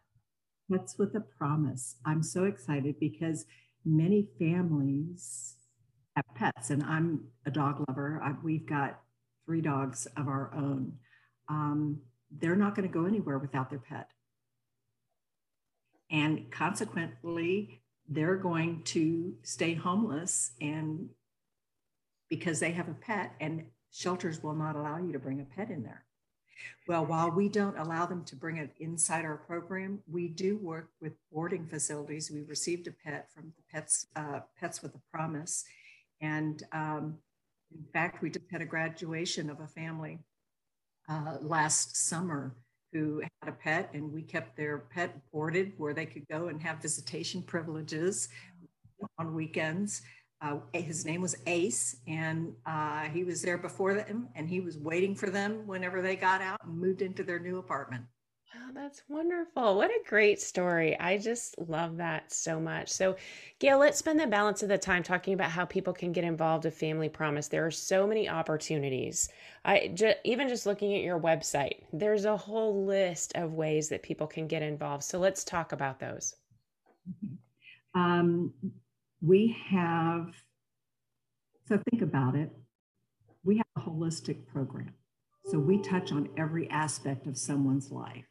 Pets 0.72 0.98
with 0.98 1.16
a 1.16 1.22
Promise. 1.22 1.96
I'm 2.06 2.24
so 2.24 2.46
excited 2.46 2.96
because 3.00 3.46
many 3.86 4.28
families 4.38 5.56
have 6.16 6.26
pets, 6.36 6.70
and 6.70 6.84
I'm 6.84 7.26
a 7.46 7.52
dog 7.52 7.84
lover. 7.88 8.22
I, 8.24 8.34
we've 8.44 8.68
got 8.68 9.02
three 9.46 9.62
dogs 9.62 10.08
of 10.16 10.28
our 10.28 10.54
own. 10.56 10.94
Um, 11.50 12.00
they're 12.40 12.56
not 12.56 12.76
going 12.76 12.88
to 12.88 12.94
go 12.94 13.06
anywhere 13.06 13.40
without 13.40 13.70
their 13.70 13.80
pet. 13.80 14.10
And 16.12 16.52
consequently, 16.52 17.82
they're 18.08 18.38
going 18.38 18.84
to 18.84 19.36
stay 19.44 19.76
homeless 19.76 20.52
and 20.60 21.10
because 22.30 22.60
they 22.60 22.72
have 22.72 22.88
a 22.88 22.94
pet 22.94 23.34
and 23.40 23.66
shelters 23.92 24.42
will 24.44 24.56
not 24.56 24.76
allow 24.76 24.98
you 24.98 25.12
to 25.12 25.20
bring 25.20 25.42
a 25.42 25.56
pet 25.56 25.70
in 25.70 25.84
there. 25.84 26.06
Well, 26.88 27.06
while 27.06 27.32
we 27.32 27.50
don't 27.50 27.78
allow 27.78 28.06
them 28.06 28.24
to 28.26 28.36
bring 28.36 28.58
it 28.58 28.72
inside 28.80 29.26
our 29.26 29.38
program, 29.38 30.00
we 30.12 30.28
do 30.28 30.58
work 30.58 30.90
with 31.02 31.14
boarding 31.32 31.66
facilities. 31.68 32.30
We 32.32 32.42
received 32.42 32.88
a 32.88 32.92
pet 32.92 33.30
from 33.34 33.54
the 33.56 33.64
Pets 33.72 34.08
uh, 34.16 34.42
Pets 34.60 34.82
with 34.82 34.94
a 34.96 35.02
Promise, 35.12 35.64
and 36.20 36.62
um, 36.72 37.18
in 37.72 37.86
fact, 37.94 38.22
we 38.22 38.30
just 38.30 38.46
had 38.52 38.62
a 38.62 38.66
graduation 38.66 39.50
of 39.50 39.62
a 39.62 39.68
family 39.68 40.20
uh, 41.08 41.38
last 41.42 41.96
summer 41.96 42.56
who 42.94 43.22
had 43.22 43.50
a 43.50 43.52
pet, 43.52 43.90
and 43.94 44.12
we 44.12 44.22
kept 44.22 44.58
their 44.58 44.80
pet 44.94 45.20
boarded 45.32 45.74
where 45.78 45.94
they 45.94 46.06
could 46.06 46.28
go 46.28 46.48
and 46.48 46.62
have 46.62 46.82
visitation 46.82 47.42
privileges 47.42 48.30
on 49.18 49.34
weekends. 49.34 50.02
Uh, 50.42 50.60
his 50.74 51.06
name 51.06 51.22
was 51.22 51.36
Ace, 51.48 51.98
and 52.08 52.54
uh, 52.66 53.04
he 53.10 53.24
was 53.24 53.42
there 53.42 53.58
before 53.58 53.94
them, 53.94 54.30
and 54.36 54.48
he 54.48 54.62
was 54.62 54.78
waiting 54.78 55.14
for 55.14 55.30
them 55.30 55.68
whenever 55.68 56.02
they 56.02 56.16
got 56.16 56.42
out 56.42 56.60
and 56.64 56.78
moved 56.78 57.02
into 57.02 57.24
their 57.24 57.40
new 57.40 57.58
apartment. 57.58 58.06
Oh, 58.56 58.72
that's 58.74 59.04
wonderful. 59.08 59.76
What 59.76 59.92
a 59.92 60.00
great 60.08 60.42
story. 60.42 61.00
I 61.00 61.18
just 61.20 61.58
love 61.60 61.98
that 61.98 62.32
so 62.32 62.60
much. 62.60 62.90
So, 62.90 63.16
Gail, 63.60 63.78
let's 63.80 64.00
spend 64.00 64.20
the 64.20 64.26
balance 64.28 64.64
of 64.64 64.70
the 64.70 64.78
time 64.78 65.04
talking 65.04 65.34
about 65.36 65.52
how 65.52 65.66
people 65.66 65.94
can 65.94 66.12
get 66.12 66.24
involved 66.24 66.66
with 66.66 66.76
Family 66.78 67.10
Promise. 67.10 67.48
There 67.48 67.66
are 67.66 67.72
so 67.72 68.08
many 68.08 68.28
opportunities. 68.30 69.30
I 69.66 69.94
even 70.24 70.48
just 70.50 70.66
looking 70.66 70.96
at 70.96 71.04
your 71.04 71.20
website, 71.20 71.84
there's 71.94 72.26
a 72.26 72.38
whole 72.38 72.86
list 72.86 73.34
of 73.36 73.54
ways 73.54 73.90
that 73.90 74.02
people 74.04 74.26
can 74.28 74.48
get 74.48 74.64
involved. 74.64 75.04
So, 75.04 75.20
let's 75.20 75.44
talk 75.44 75.72
about 75.72 76.00
those. 76.00 76.36
Um, 77.96 78.54
we 79.20 79.58
have, 79.72 80.36
so 81.68 81.82
think 81.90 82.04
about 82.04 82.36
it. 82.36 82.52
We 83.44 83.58
have 83.58 83.66
a 83.78 83.90
holistic 83.90 84.46
program. 84.48 84.94
So, 85.46 85.60
we 85.60 85.82
touch 85.82 86.12
on 86.12 86.30
every 86.38 86.70
aspect 86.70 87.26
of 87.28 87.38
someone's 87.38 87.92
life. 87.92 88.29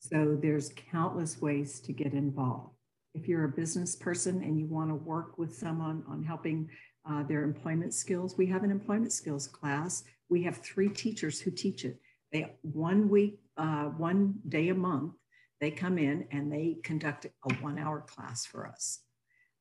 So 0.00 0.38
there's 0.40 0.72
countless 0.90 1.40
ways 1.40 1.80
to 1.80 1.92
get 1.92 2.12
involved. 2.12 2.74
If 3.14 3.26
you're 3.26 3.44
a 3.44 3.48
business 3.48 3.96
person 3.96 4.42
and 4.42 4.58
you 4.58 4.66
want 4.66 4.90
to 4.90 4.94
work 4.94 5.38
with 5.38 5.54
someone 5.54 6.04
on 6.08 6.22
helping 6.22 6.70
uh, 7.08 7.24
their 7.24 7.42
employment 7.42 7.94
skills, 7.94 8.36
we 8.36 8.46
have 8.46 8.64
an 8.64 8.70
employment 8.70 9.12
skills 9.12 9.48
class. 9.48 10.04
We 10.28 10.42
have 10.44 10.58
three 10.58 10.88
teachers 10.88 11.40
who 11.40 11.50
teach 11.50 11.84
it. 11.84 11.98
They 12.32 12.56
one 12.62 13.08
week, 13.08 13.40
uh, 13.56 13.84
one 13.84 14.34
day 14.48 14.68
a 14.68 14.74
month, 14.74 15.14
they 15.60 15.70
come 15.70 15.98
in 15.98 16.26
and 16.30 16.52
they 16.52 16.76
conduct 16.84 17.26
a 17.26 17.54
one-hour 17.54 18.02
class 18.02 18.46
for 18.46 18.66
us 18.68 19.00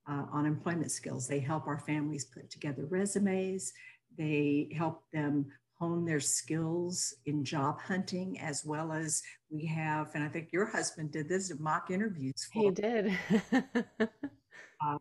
uh, 0.08 0.26
on 0.32 0.46
employment 0.46 0.92
skills. 0.92 1.28
They 1.28 1.40
help 1.40 1.68
our 1.68 1.80
families 1.80 2.26
put 2.26 2.52
together 2.52 2.86
resumes. 2.86 3.74
They 4.18 4.72
help 4.78 5.04
them 5.12 5.48
hone 5.80 6.06
their 6.06 6.20
skills 6.20 7.14
in 7.26 7.44
job 7.44 7.80
hunting, 7.80 8.40
as 8.40 8.66
well 8.66 8.92
as 8.92 9.22
we 9.50 9.66
have, 9.66 10.10
and 10.16 10.24
I 10.24 10.28
think 10.28 10.52
your 10.52 10.66
husband 10.66 11.12
did 11.12 11.30
this 11.30 11.54
mock 11.60 11.92
interviews. 11.92 12.48
For 12.52 12.64
he 12.64 12.72
did. 12.72 13.18
um, 14.84 15.00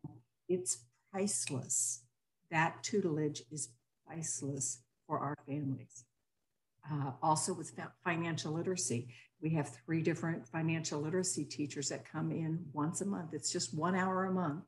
it's 0.48 0.84
priceless. 1.12 2.02
That 2.50 2.82
tutelage 2.82 3.42
is 3.50 3.70
priceless 4.06 4.82
for 5.06 5.18
our 5.18 5.36
families. 5.46 6.04
Uh, 6.90 7.12
also, 7.22 7.52
with 7.52 7.72
financial 8.04 8.52
literacy, 8.52 9.08
we 9.40 9.50
have 9.50 9.68
three 9.84 10.02
different 10.02 10.46
financial 10.46 11.00
literacy 11.00 11.44
teachers 11.44 11.88
that 11.88 12.10
come 12.10 12.30
in 12.30 12.64
once 12.72 13.00
a 13.00 13.06
month. 13.06 13.30
It's 13.32 13.50
just 13.50 13.76
one 13.76 13.94
hour 13.94 14.26
a 14.26 14.32
month. 14.32 14.64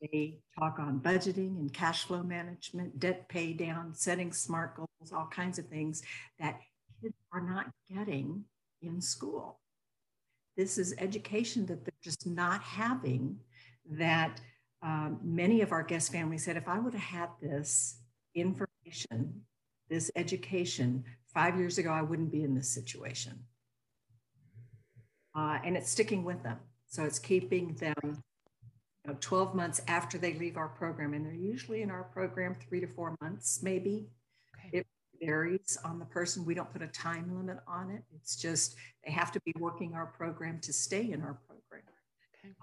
They 0.00 0.38
talk 0.58 0.78
on 0.78 1.00
budgeting 1.00 1.58
and 1.58 1.72
cash 1.72 2.04
flow 2.04 2.22
management, 2.22 2.98
debt 2.98 3.28
pay 3.28 3.52
down, 3.52 3.94
setting 3.94 4.32
smart 4.32 4.76
goals, 4.76 5.12
all 5.12 5.26
kinds 5.26 5.58
of 5.58 5.66
things 5.66 6.02
that 6.38 6.60
kids 7.02 7.14
are 7.32 7.40
not 7.40 7.66
getting 7.94 8.44
in 8.80 9.00
school. 9.00 9.60
This 10.56 10.78
is 10.78 10.94
education 10.98 11.66
that 11.66 11.84
they're 11.84 11.92
just 12.02 12.26
not 12.26 12.62
having 12.62 13.38
that 13.90 14.40
um, 14.82 15.18
many 15.22 15.60
of 15.60 15.72
our 15.72 15.82
guest 15.82 16.12
families 16.12 16.44
said, 16.44 16.56
if 16.56 16.68
I 16.68 16.78
would 16.78 16.94
have 16.94 17.02
had 17.02 17.28
this 17.42 18.00
information, 18.34 19.42
this 19.88 20.10
education 20.16 21.04
five 21.34 21.58
years 21.58 21.78
ago, 21.78 21.90
I 21.90 22.02
wouldn't 22.02 22.32
be 22.32 22.42
in 22.42 22.54
this 22.54 22.68
situation. 22.68 23.38
Uh, 25.34 25.58
and 25.64 25.76
it's 25.76 25.90
sticking 25.90 26.24
with 26.24 26.42
them. 26.42 26.58
So 26.86 27.04
it's 27.04 27.18
keeping 27.18 27.74
them 27.74 28.22
know, 29.06 29.16
12 29.20 29.54
months 29.54 29.80
after 29.88 30.18
they 30.18 30.34
leave 30.34 30.56
our 30.56 30.68
program. 30.68 31.14
And 31.14 31.24
they're 31.24 31.32
usually 31.32 31.82
in 31.82 31.90
our 31.90 32.04
program 32.04 32.56
three 32.68 32.80
to 32.80 32.86
four 32.86 33.16
months, 33.20 33.60
maybe. 33.62 34.08
Okay. 34.58 34.78
It 34.78 34.86
varies 35.20 35.78
on 35.84 35.98
the 35.98 36.04
person. 36.04 36.44
We 36.44 36.54
don't 36.54 36.72
put 36.72 36.82
a 36.82 36.88
time 36.88 37.34
limit 37.36 37.58
on 37.66 37.90
it. 37.90 38.02
It's 38.14 38.36
just 38.36 38.76
they 39.04 39.12
have 39.12 39.32
to 39.32 39.40
be 39.40 39.52
working 39.58 39.94
our 39.94 40.06
program 40.06 40.60
to 40.60 40.72
stay 40.72 41.10
in 41.12 41.22
our 41.22 41.38
program. 41.46 41.84
Okay. 42.44 42.54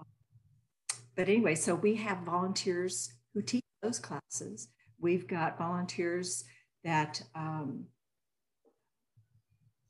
But 1.16 1.28
anyway, 1.28 1.54
so 1.54 1.74
we 1.74 1.96
have 1.96 2.18
volunteers 2.18 3.12
who 3.34 3.42
teach 3.42 3.64
those 3.82 3.98
classes. 3.98 4.68
We've 5.00 5.26
got 5.26 5.58
volunteers 5.58 6.44
that 6.84 7.22
um, 7.34 7.86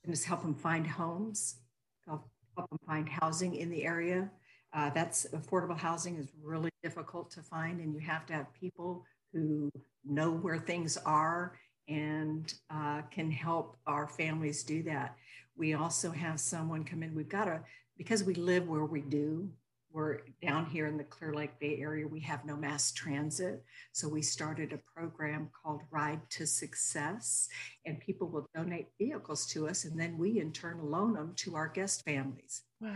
just 0.06 0.24
help 0.24 0.42
them 0.42 0.54
find 0.54 0.86
homes, 0.86 1.56
help, 2.06 2.28
help 2.56 2.70
them 2.70 2.78
find 2.86 3.08
housing 3.08 3.54
in 3.54 3.70
the 3.70 3.84
area. 3.84 4.30
Uh, 4.72 4.90
that's 4.90 5.26
affordable 5.34 5.78
housing 5.78 6.16
is 6.16 6.28
really 6.42 6.70
difficult 6.82 7.30
to 7.30 7.42
find, 7.42 7.80
and 7.80 7.94
you 7.94 8.00
have 8.00 8.26
to 8.26 8.32
have 8.32 8.52
people 8.52 9.04
who 9.32 9.70
know 10.04 10.30
where 10.30 10.58
things 10.58 10.96
are 10.98 11.58
and 11.88 12.54
uh, 12.70 13.02
can 13.10 13.30
help 13.30 13.78
our 13.86 14.06
families 14.06 14.62
do 14.62 14.82
that. 14.82 15.16
We 15.56 15.74
also 15.74 16.10
have 16.10 16.38
someone 16.38 16.84
come 16.84 17.02
in. 17.02 17.14
We've 17.14 17.28
got 17.28 17.48
a 17.48 17.60
because 17.96 18.22
we 18.22 18.34
live 18.34 18.68
where 18.68 18.84
we 18.84 19.00
do 19.00 19.50
we're 19.90 20.18
down 20.42 20.66
here 20.66 20.86
in 20.86 20.98
the 20.98 21.04
Clear 21.04 21.32
Lake 21.32 21.58
Bay 21.58 21.78
Area, 21.80 22.06
we 22.06 22.20
have 22.20 22.44
no 22.44 22.56
mass 22.56 22.92
transit. 22.92 23.64
So 23.92 24.08
we 24.08 24.20
started 24.20 24.72
a 24.72 25.00
program 25.00 25.48
called 25.62 25.80
Ride 25.90 26.20
to 26.30 26.46
Success, 26.46 27.48
and 27.86 27.98
people 27.98 28.28
will 28.28 28.46
donate 28.54 28.88
vehicles 28.98 29.46
to 29.46 29.66
us, 29.66 29.84
and 29.84 29.98
then 29.98 30.18
we 30.18 30.40
in 30.40 30.52
turn 30.52 30.78
loan 30.90 31.14
them 31.14 31.32
to 31.36 31.56
our 31.56 31.68
guest 31.68 32.04
families. 32.04 32.62
Wow. 32.80 32.94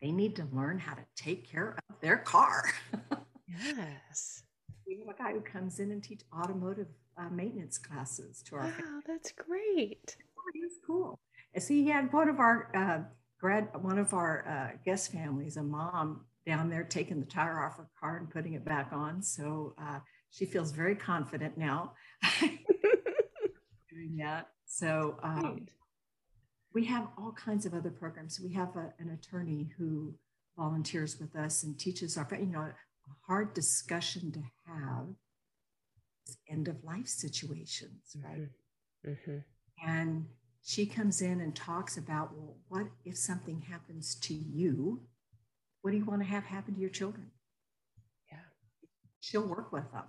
They 0.00 0.12
need 0.12 0.36
to 0.36 0.46
learn 0.52 0.78
how 0.78 0.94
to 0.94 1.04
take 1.16 1.50
care 1.50 1.76
of 1.88 2.00
their 2.00 2.18
car. 2.18 2.64
yes. 3.48 4.42
We 4.86 4.98
have 4.98 5.14
a 5.14 5.18
guy 5.18 5.32
who 5.32 5.40
comes 5.40 5.80
in 5.80 5.90
and 5.90 6.02
teach 6.02 6.22
automotive 6.32 6.86
uh, 7.18 7.28
maintenance 7.30 7.78
classes 7.78 8.42
to 8.46 8.56
our. 8.56 8.62
Wow, 8.62 8.70
family. 8.70 9.02
that's 9.06 9.32
great. 9.32 10.16
Oh, 10.38 10.50
he's 10.54 10.78
cool. 10.86 11.18
And 11.54 11.62
so 11.62 11.74
he 11.74 11.88
had 11.88 12.12
one 12.12 12.28
of 12.28 12.38
our 12.38 12.70
uh, 12.74 13.00
grad 13.40 13.68
one 13.82 13.98
of 13.98 14.14
our 14.14 14.46
uh, 14.48 14.76
guest 14.84 15.12
families, 15.12 15.56
a 15.56 15.62
mom 15.62 16.24
down 16.46 16.70
there 16.70 16.84
taking 16.84 17.20
the 17.20 17.26
tire 17.26 17.60
off 17.60 17.76
her 17.76 17.88
car 17.98 18.16
and 18.16 18.30
putting 18.30 18.54
it 18.54 18.64
back 18.64 18.90
on. 18.92 19.22
So 19.22 19.74
uh, 19.80 19.98
she 20.30 20.46
feels 20.46 20.70
very 20.72 20.94
confident 20.94 21.58
now 21.58 21.92
doing 22.40 24.16
that. 24.18 24.48
So 24.64 25.18
um, 25.22 25.66
we 26.78 26.84
have 26.84 27.08
all 27.18 27.32
kinds 27.32 27.66
of 27.66 27.74
other 27.74 27.90
programs. 27.90 28.38
We 28.40 28.52
have 28.52 28.76
a, 28.76 28.92
an 29.00 29.10
attorney 29.10 29.68
who 29.76 30.14
volunteers 30.56 31.18
with 31.18 31.34
us 31.34 31.64
and 31.64 31.76
teaches 31.76 32.16
our, 32.16 32.28
you 32.38 32.46
know, 32.46 32.60
a 32.60 32.72
hard 33.26 33.52
discussion 33.52 34.30
to 34.30 34.40
have 34.68 35.06
end 36.48 36.68
of 36.68 36.76
life 36.84 37.08
situations, 37.08 38.16
right? 38.24 38.46
Mm-hmm. 39.04 39.10
Mm-hmm. 39.10 39.90
And 39.90 40.26
she 40.62 40.86
comes 40.86 41.20
in 41.20 41.40
and 41.40 41.52
talks 41.56 41.96
about, 41.96 42.32
well, 42.36 42.58
what 42.68 42.86
if 43.04 43.18
something 43.18 43.60
happens 43.60 44.14
to 44.20 44.34
you? 44.34 45.00
What 45.82 45.90
do 45.90 45.96
you 45.96 46.04
want 46.04 46.22
to 46.22 46.28
have 46.28 46.44
happen 46.44 46.74
to 46.74 46.80
your 46.80 46.90
children? 46.90 47.32
Yeah. 48.30 48.38
She'll 49.18 49.48
work 49.48 49.72
with 49.72 49.90
them 49.90 50.04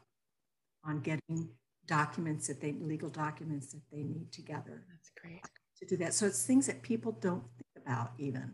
on 0.85 0.99
getting 0.99 1.49
documents 1.87 2.47
that 2.47 2.61
they, 2.61 2.73
legal 2.73 3.09
documents 3.09 3.71
that 3.71 3.81
they 3.91 4.03
need 4.03 4.31
together. 4.31 4.83
That's 4.87 5.09
great. 5.19 5.41
To 5.79 5.85
do 5.85 5.97
that. 5.97 6.13
So 6.13 6.25
it's 6.25 6.45
things 6.45 6.67
that 6.67 6.81
people 6.81 7.13
don't 7.13 7.43
think 7.55 7.85
about 7.85 8.11
even 8.17 8.51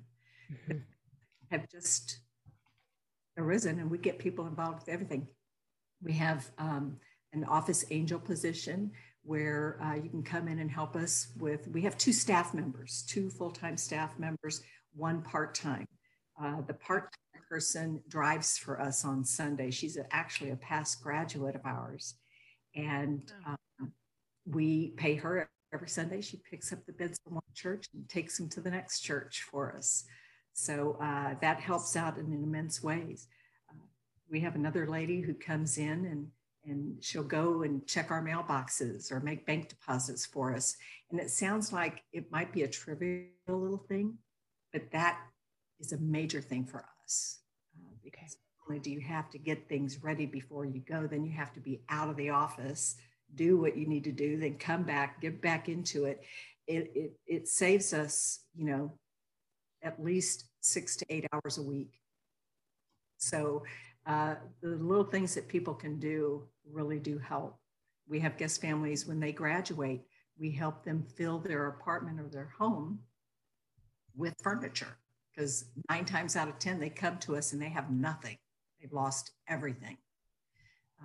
mm-hmm. 0.51 0.77
have 1.49 1.67
just 1.69 2.19
arisen 3.38 3.79
and 3.79 3.89
we 3.89 3.97
get 3.97 4.19
people 4.19 4.45
involved 4.47 4.79
with 4.79 4.89
everything. 4.89 5.27
We 6.03 6.13
have 6.13 6.49
um, 6.57 6.97
an 7.33 7.43
office 7.45 7.85
angel 7.89 8.19
position 8.19 8.91
where 9.23 9.79
uh, 9.83 9.95
you 9.95 10.09
can 10.09 10.23
come 10.23 10.47
in 10.47 10.59
and 10.59 10.69
help 10.69 10.95
us 10.95 11.29
with. 11.39 11.67
We 11.67 11.81
have 11.81 11.97
two 11.97 12.13
staff 12.13 12.53
members, 12.53 13.03
two 13.07 13.29
full 13.29 13.51
time 13.51 13.75
staff 13.75 14.17
members, 14.19 14.61
one 14.93 15.21
part 15.21 15.55
time. 15.55 15.88
Uh, 16.41 16.61
the 16.67 16.75
part 16.75 17.03
time 17.03 17.41
person 17.49 18.01
drives 18.07 18.57
for 18.57 18.79
us 18.79 19.03
on 19.03 19.23
Sunday. 19.23 19.71
She's 19.71 19.97
actually 20.11 20.51
a 20.51 20.55
past 20.57 21.01
graduate 21.01 21.55
of 21.55 21.61
ours. 21.65 22.15
And 22.75 23.31
oh. 23.47 23.55
um, 23.81 23.93
we 24.45 24.89
pay 24.97 25.15
her 25.15 25.49
every 25.75 25.89
Sunday. 25.89 26.21
She 26.21 26.41
picks 26.49 26.73
up 26.73 26.83
the 26.85 26.93
bids 26.93 27.19
from 27.23 27.35
one 27.35 27.43
church 27.53 27.88
and 27.93 28.07
takes 28.09 28.38
them 28.38 28.49
to 28.49 28.61
the 28.61 28.71
next 28.71 29.01
church 29.01 29.45
for 29.51 29.75
us. 29.75 30.05
So 30.53 30.97
uh, 31.01 31.35
that 31.41 31.59
helps 31.59 31.95
out 31.95 32.17
in 32.17 32.33
immense 32.33 32.81
ways. 32.81 33.27
Uh, 33.69 33.83
we 34.31 34.39
have 34.39 34.55
another 34.55 34.88
lady 34.88 35.21
who 35.21 35.33
comes 35.33 35.77
in 35.77 36.05
and 36.05 36.27
and 36.67 37.03
she'll 37.03 37.23
go 37.23 37.61
and 37.61 37.85
check 37.85 38.11
our 38.11 38.23
mailboxes 38.23 39.11
or 39.11 39.19
make 39.19 39.45
bank 39.45 39.69
deposits 39.69 40.25
for 40.25 40.53
us. 40.53 40.75
And 41.11 41.19
it 41.19 41.29
sounds 41.29 41.71
like 41.71 42.01
it 42.11 42.31
might 42.31 42.51
be 42.51 42.63
a 42.63 42.67
trivial 42.67 43.27
little 43.47 43.85
thing, 43.88 44.17
but 44.73 44.91
that 44.91 45.19
is 45.79 45.91
a 45.91 45.97
major 45.99 46.41
thing 46.41 46.65
for 46.65 46.85
us 47.03 47.39
uh, 47.77 47.93
because 48.03 48.38
not 48.57 48.69
only 48.69 48.79
do 48.79 48.89
you 48.89 49.01
have 49.01 49.29
to 49.31 49.38
get 49.38 49.69
things 49.69 50.03
ready 50.03 50.25
before 50.25 50.65
you 50.65 50.81
go, 50.89 51.07
then 51.07 51.23
you 51.23 51.31
have 51.33 51.53
to 51.53 51.59
be 51.59 51.81
out 51.89 52.09
of 52.09 52.15
the 52.15 52.31
office, 52.31 52.95
do 53.33 53.57
what 53.57 53.77
you 53.77 53.88
need 53.88 54.03
to 54.05 54.11
do, 54.11 54.38
then 54.38 54.57
come 54.57 54.83
back, 54.83 55.21
get 55.21 55.41
back 55.41 55.67
into 55.69 56.05
it. 56.05 56.21
It, 56.67 56.91
it, 56.95 57.13
it 57.25 57.47
saves 57.47 57.93
us, 57.93 58.39
you 58.55 58.65
know, 58.65 58.93
at 59.83 60.03
least 60.03 60.45
six 60.61 60.95
to 60.97 61.05
eight 61.09 61.25
hours 61.31 61.57
a 61.57 61.63
week. 61.63 61.99
So 63.17 63.63
uh, 64.05 64.35
the 64.61 64.75
little 64.75 65.03
things 65.03 65.35
that 65.35 65.47
people 65.47 65.73
can 65.73 65.99
do 65.99 66.43
really 66.71 66.99
do 66.99 67.17
help. 67.17 67.59
We 68.07 68.19
have 68.19 68.38
guest 68.38 68.61
families 68.61 69.07
when 69.07 69.19
they 69.19 69.31
graduate, 69.31 70.01
we 70.38 70.51
help 70.51 70.83
them 70.83 71.05
fill 71.15 71.39
their 71.39 71.67
apartment 71.67 72.19
or 72.19 72.27
their 72.27 72.51
home 72.57 72.99
with 74.15 74.35
furniture 74.43 74.97
because 75.35 75.65
nine 75.89 76.05
times 76.05 76.35
out 76.35 76.47
of 76.47 76.59
10, 76.59 76.79
they 76.79 76.89
come 76.89 77.17
to 77.19 77.35
us 77.35 77.53
and 77.53 77.61
they 77.61 77.69
have 77.69 77.89
nothing. 77.89 78.38
They've 78.79 78.93
lost 78.93 79.31
everything. 79.47 79.97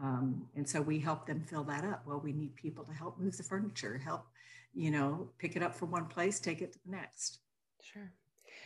Um, 0.03 0.47
and 0.57 0.69
so 0.69 0.81
we 0.81 0.99
help 0.99 1.27
them 1.27 1.45
fill 1.47 1.65
that 1.65 1.85
up. 1.85 2.03
Well, 2.07 2.21
we 2.21 2.33
need 2.33 2.57
people 2.57 2.85
to 2.85 2.93
help 2.93 3.19
move 3.19 3.37
the 3.37 3.43
furniture, 3.43 3.99
help, 3.99 4.25
you 4.75 4.91
know, 4.91 5.29
pick 5.39 5.57
it 5.57 5.63
up 5.63 5.75
from 5.75 5.91
one 5.91 6.07
place, 6.07 6.41
take 6.41 6.63
it 6.63 6.73
to 6.73 6.79
the 6.87 6.93
next. 6.93 7.41
Sure. 7.83 8.11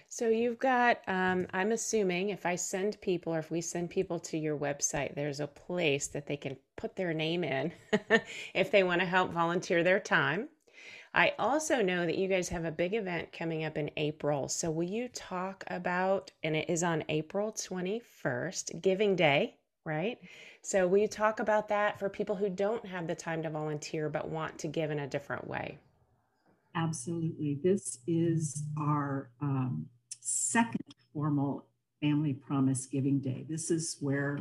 So 0.09 0.29
you've 0.29 0.59
got, 0.59 1.01
um, 1.09 1.47
I'm 1.53 1.73
assuming 1.73 2.29
if 2.29 2.47
I 2.47 2.55
send 2.55 3.01
people 3.01 3.35
or 3.35 3.40
if 3.40 3.51
we 3.51 3.61
send 3.61 3.90
people 3.90 4.20
to 4.20 4.38
your 4.38 4.57
website, 4.57 5.14
there's 5.14 5.40
a 5.40 5.47
place 5.47 6.07
that 6.09 6.27
they 6.27 6.37
can 6.37 6.57
put 6.77 6.94
their 6.94 7.12
name 7.12 7.42
in 7.42 7.73
if 8.55 8.70
they 8.70 8.85
want 8.85 9.01
to 9.01 9.07
help 9.07 9.33
volunteer 9.33 9.83
their 9.83 9.99
time. 9.99 10.49
I 11.14 11.33
also 11.38 11.81
know 11.81 12.07
that 12.07 12.18
you 12.18 12.29
guys 12.29 12.49
have 12.49 12.64
a 12.64 12.73
big 12.73 12.94
event 12.94 13.33
coming 13.33 13.64
up 13.64 13.77
in 13.77 13.90
April. 13.97 14.49
So 14.49 14.70
will 14.70 14.85
you 14.85 15.09
talk 15.09 15.64
about, 15.68 16.33
and 16.42 16.57
it 16.57 16.68
is 16.68 16.83
on 16.83 17.05
April 17.09 17.53
21st, 17.53 18.83
Giving 18.83 19.14
Day, 19.14 19.57
right? 19.85 20.18
So 20.62 20.87
will 20.87 20.99
you 20.99 21.09
talk 21.09 21.40
about 21.40 21.68
that 21.68 21.99
for 21.99 22.09
people 22.09 22.37
who 22.37 22.49
don't 22.49 22.87
have 22.87 23.07
the 23.07 23.14
time 23.14 23.42
to 23.42 23.51
volunteer 23.51 24.09
but 24.09 24.29
want 24.29 24.59
to 24.61 24.68
give 24.68 24.90
in 24.90 24.99
a 24.99 25.07
different 25.07 25.47
way? 25.47 25.79
Absolutely. 26.75 27.61
This 27.62 27.99
is 28.07 28.64
our 28.79 29.31
um, 29.40 29.87
second 30.20 30.94
formal 31.12 31.66
Family 32.01 32.33
Promise 32.33 32.87
Giving 32.87 33.20
Day. 33.20 33.47
This 33.49 33.70
is 33.70 33.97
where, 34.01 34.38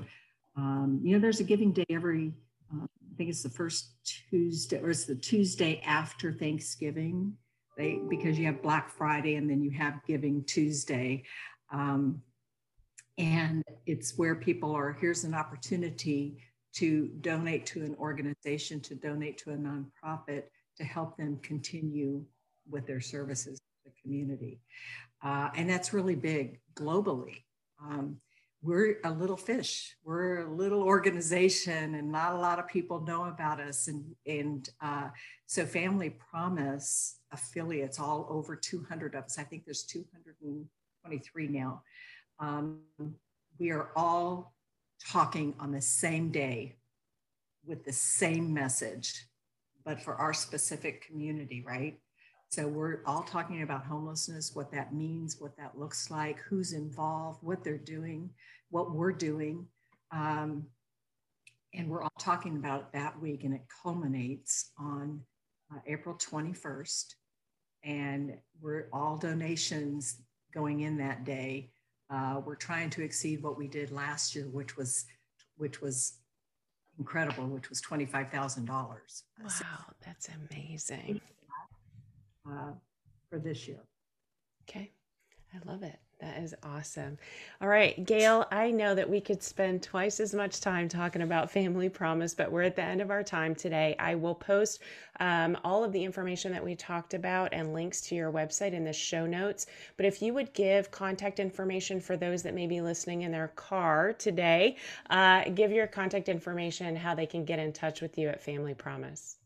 um, 0.58 1.00
you 1.04 1.14
know, 1.14 1.20
there's 1.20 1.40
a 1.40 1.44
giving 1.44 1.72
day 1.72 1.86
every 1.90 2.34
uh, 2.74 2.86
I 2.86 3.16
think 3.16 3.30
it's 3.30 3.44
the 3.44 3.50
first 3.50 3.92
Tuesday, 4.30 4.80
or 4.82 4.90
it's 4.90 5.06
the 5.06 5.16
Tuesday 5.16 5.82
after 5.86 6.34
Thanksgiving. 6.34 7.34
They 7.78 8.00
because 8.10 8.40
you 8.40 8.46
have 8.48 8.62
Black 8.62 8.90
Friday 8.90 9.36
and 9.36 9.50
then 9.50 9.62
you 9.62 9.72
have 9.72 10.04
Giving 10.08 10.44
Tuesday. 10.46 11.24
Um, 11.72 12.22
and 13.18 13.64
it's 13.86 14.18
where 14.18 14.36
people 14.36 14.76
are 14.76 14.94
here's 14.94 15.24
an 15.24 15.34
opportunity 15.34 16.38
to 16.74 17.08
donate 17.22 17.66
to 17.68 17.84
an 17.84 17.96
organization, 18.00 18.80
to 18.82 18.96
donate 18.96 19.38
to 19.38 19.52
a 19.52 19.56
nonprofit 19.56 20.44
to 20.78 20.84
help 20.84 21.16
them 21.18 21.38
continue 21.44 22.26
with 22.70 22.88
their 22.88 23.02
services 23.02 23.60
to 23.60 23.92
the 23.92 24.02
community. 24.02 24.60
Uh, 25.24 25.50
and 25.56 25.70
that's 25.70 25.94
really 25.94 26.16
big 26.16 26.60
globally. 26.76 27.44
Um, 27.82 28.18
we're 28.64 28.96
a 29.04 29.12
little 29.12 29.38
fish. 29.38 29.96
We're 30.04 30.48
a 30.48 30.52
little 30.52 30.82
organization, 30.82 31.96
and 31.96 32.12
not 32.12 32.34
a 32.34 32.38
lot 32.38 32.60
of 32.60 32.68
people 32.68 33.02
know 33.02 33.26
about 33.26 33.60
us. 33.60 33.90
And 33.90 34.06
and 34.26 34.68
uh, 34.82 35.10
so, 35.48 35.66
Family 35.66 36.12
Promise 36.12 37.20
affiliates, 37.34 38.00
all 38.00 38.26
over 38.30 38.56
200 38.56 39.16
of 39.16 39.26
us. 39.26 39.38
I 39.38 39.44
think 39.44 39.66
there's 39.66 39.84
223 39.84 41.48
now. 41.50 41.84
Um, 42.44 42.80
we 43.58 43.72
are 43.72 43.92
all 43.96 44.54
talking 45.08 45.56
on 45.62 45.72
the 45.72 45.82
same 45.82 46.30
day 46.30 46.76
with 47.66 47.86
the 47.86 47.94
same 47.94 48.54
message, 48.54 49.28
but 49.86 50.02
for 50.02 50.16
our 50.16 50.34
specific 50.34 51.08
community, 51.08 51.64
right? 51.66 51.98
So 52.50 52.68
we're 52.68 53.00
all 53.06 53.24
talking 53.24 53.62
about 53.62 53.86
homelessness, 53.86 54.52
what 54.54 54.74
that 54.74 54.94
means, 54.94 55.38
what 55.40 55.56
that 55.58 55.80
looks 55.80 56.12
like, 56.12 56.40
who's 56.40 56.74
involved, 56.74 57.40
what 57.42 57.64
they're 57.64 57.78
doing, 57.78 58.30
what 58.70 58.92
we're 58.92 59.14
doing. 59.14 59.66
Um, 60.12 60.66
and 61.74 61.90
we're 61.90 62.04
all 62.04 62.12
talking 62.20 62.58
about 62.58 62.82
it 62.82 62.86
that 62.94 63.20
week, 63.22 63.46
and 63.46 63.54
it 63.54 63.64
culminates 63.82 64.72
on 64.78 65.22
uh, 65.74 65.80
April 65.88 66.16
21st. 66.16 67.06
And 67.86 68.38
we're 68.62 68.90
all 68.92 69.16
donations 69.18 70.18
going 70.54 70.82
in 70.82 70.98
that 70.98 71.24
day. 71.24 71.73
Uh, 72.14 72.42
we're 72.46 72.56
trying 72.56 72.92
to 72.92 73.02
exceed 73.02 73.42
what 73.42 73.58
we 73.58 73.68
did 73.68 73.92
last 73.92 74.36
year, 74.36 74.46
which 74.52 74.78
was 74.78 75.06
which 75.58 75.82
was 75.82 76.20
incredible, 77.00 77.48
which 77.48 77.70
was 77.70 77.82
$25,000. 77.82 78.68
Wow, 78.68 78.98
so, 79.48 79.66
that's 80.06 80.30
amazing. 80.52 81.22
Uh, 82.48 82.72
for 83.30 83.40
this 83.40 83.68
year. 83.68 83.80
Okay, 84.64 84.92
I 85.54 85.72
love 85.72 85.84
it. 85.84 86.00
That 86.24 86.42
is 86.42 86.56
awesome. 86.64 87.18
All 87.60 87.68
right, 87.68 88.06
Gail, 88.06 88.46
I 88.50 88.72
know 88.72 88.96
that 88.96 89.10
we 89.10 89.20
could 89.20 89.44
spend 89.44 89.84
twice 89.84 90.22
as 90.22 90.34
much 90.34 90.62
time 90.62 90.88
talking 90.88 91.22
about 91.22 91.52
Family 91.52 91.90
Promise, 91.90 92.34
but 92.34 92.50
we're 92.50 92.62
at 92.62 92.78
the 92.78 92.82
end 92.82 93.02
of 93.02 93.12
our 93.12 93.24
time 93.24 93.54
today. 93.54 93.94
I 94.00 94.16
will 94.16 94.34
post 94.34 94.82
um, 95.20 95.58
all 95.66 95.84
of 95.84 95.92
the 95.92 96.02
information 96.02 96.54
that 96.54 96.64
we 96.64 96.76
talked 96.76 97.14
about 97.14 97.50
and 97.52 97.74
links 97.74 98.00
to 98.04 98.16
your 98.16 98.32
website 98.32 98.72
in 98.72 98.86
the 98.86 98.94
show 98.94 99.26
notes. 99.26 99.66
But 99.98 100.06
if 100.06 100.22
you 100.22 100.34
would 100.34 100.54
give 100.54 100.92
contact 100.92 101.42
information 101.42 102.00
for 102.00 102.16
those 102.16 102.42
that 102.44 102.54
may 102.54 102.68
be 102.68 102.80
listening 102.80 103.24
in 103.24 103.32
their 103.34 103.50
car 103.50 104.14
today, 104.14 104.78
uh, 105.10 105.50
give 105.50 105.72
your 105.72 105.88
contact 105.88 106.30
information, 106.30 106.96
how 106.96 107.16
they 107.16 107.26
can 107.26 107.44
get 107.44 107.60
in 107.60 107.74
touch 107.74 108.00
with 108.00 108.18
you 108.18 108.30
at 108.30 108.42
Family 108.42 108.74
Promise. 108.74 109.40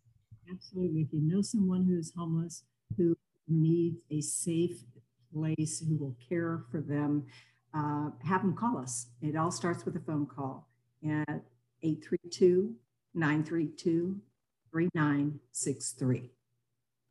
Absolutely. 0.47 1.01
If 1.01 1.07
you 1.11 1.21
know 1.23 1.41
someone 1.41 1.85
who's 1.85 2.13
homeless, 2.15 2.61
who 2.97 3.17
needs 3.47 3.97
a 4.11 4.21
safe 4.21 4.83
place 5.33 5.83
who 5.87 5.97
will 5.97 6.15
care 6.27 6.63
for 6.71 6.81
them, 6.81 7.25
uh, 7.73 8.09
have 8.23 8.41
them 8.41 8.55
call 8.55 8.77
us. 8.77 9.07
It 9.21 9.35
all 9.35 9.51
starts 9.51 9.85
with 9.85 9.95
a 9.95 9.99
phone 9.99 10.25
call 10.25 10.67
at 11.03 11.43
832 11.83 12.75
932 13.13 14.19
3963. 14.71 16.31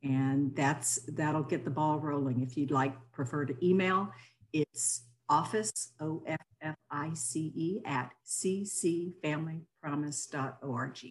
And 0.02 0.55
that's 0.55 1.00
that'll 1.09 1.42
get 1.42 1.64
the 1.64 1.70
ball 1.70 1.98
rolling. 1.98 2.42
If 2.42 2.57
you'd 2.57 2.70
like, 2.70 2.94
prefer 3.12 3.44
to 3.46 3.66
email, 3.66 4.12
it's 4.52 5.02
office, 5.29 5.92
O 6.00 6.22
F 6.26 6.40
F 6.62 6.76
I 6.90 7.12
C 7.14 7.52
E, 7.55 7.81
at 7.85 8.12
ccfamilypromise.org. 8.26 11.11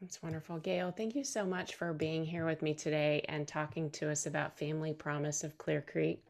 That's 0.00 0.22
wonderful. 0.22 0.58
Gail, 0.58 0.92
thank 0.96 1.16
you 1.16 1.24
so 1.24 1.44
much 1.44 1.74
for 1.74 1.92
being 1.92 2.24
here 2.24 2.46
with 2.46 2.62
me 2.62 2.72
today 2.72 3.24
and 3.28 3.48
talking 3.48 3.90
to 3.90 4.10
us 4.10 4.26
about 4.26 4.56
Family 4.58 4.92
Promise 4.92 5.42
of 5.42 5.58
Clear 5.58 5.82
Creek. 5.82 6.22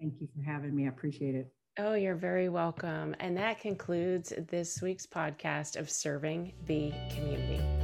Thank 0.00 0.14
you 0.20 0.28
for 0.34 0.42
having 0.48 0.74
me. 0.74 0.84
I 0.84 0.88
appreciate 0.88 1.34
it. 1.34 1.52
Oh, 1.78 1.94
you're 1.94 2.14
very 2.14 2.48
welcome. 2.48 3.16
And 3.20 3.36
that 3.36 3.60
concludes 3.60 4.32
this 4.48 4.80
week's 4.80 5.06
podcast 5.06 5.76
of 5.76 5.90
Serving 5.90 6.52
the 6.66 6.92
Community. 7.10 7.75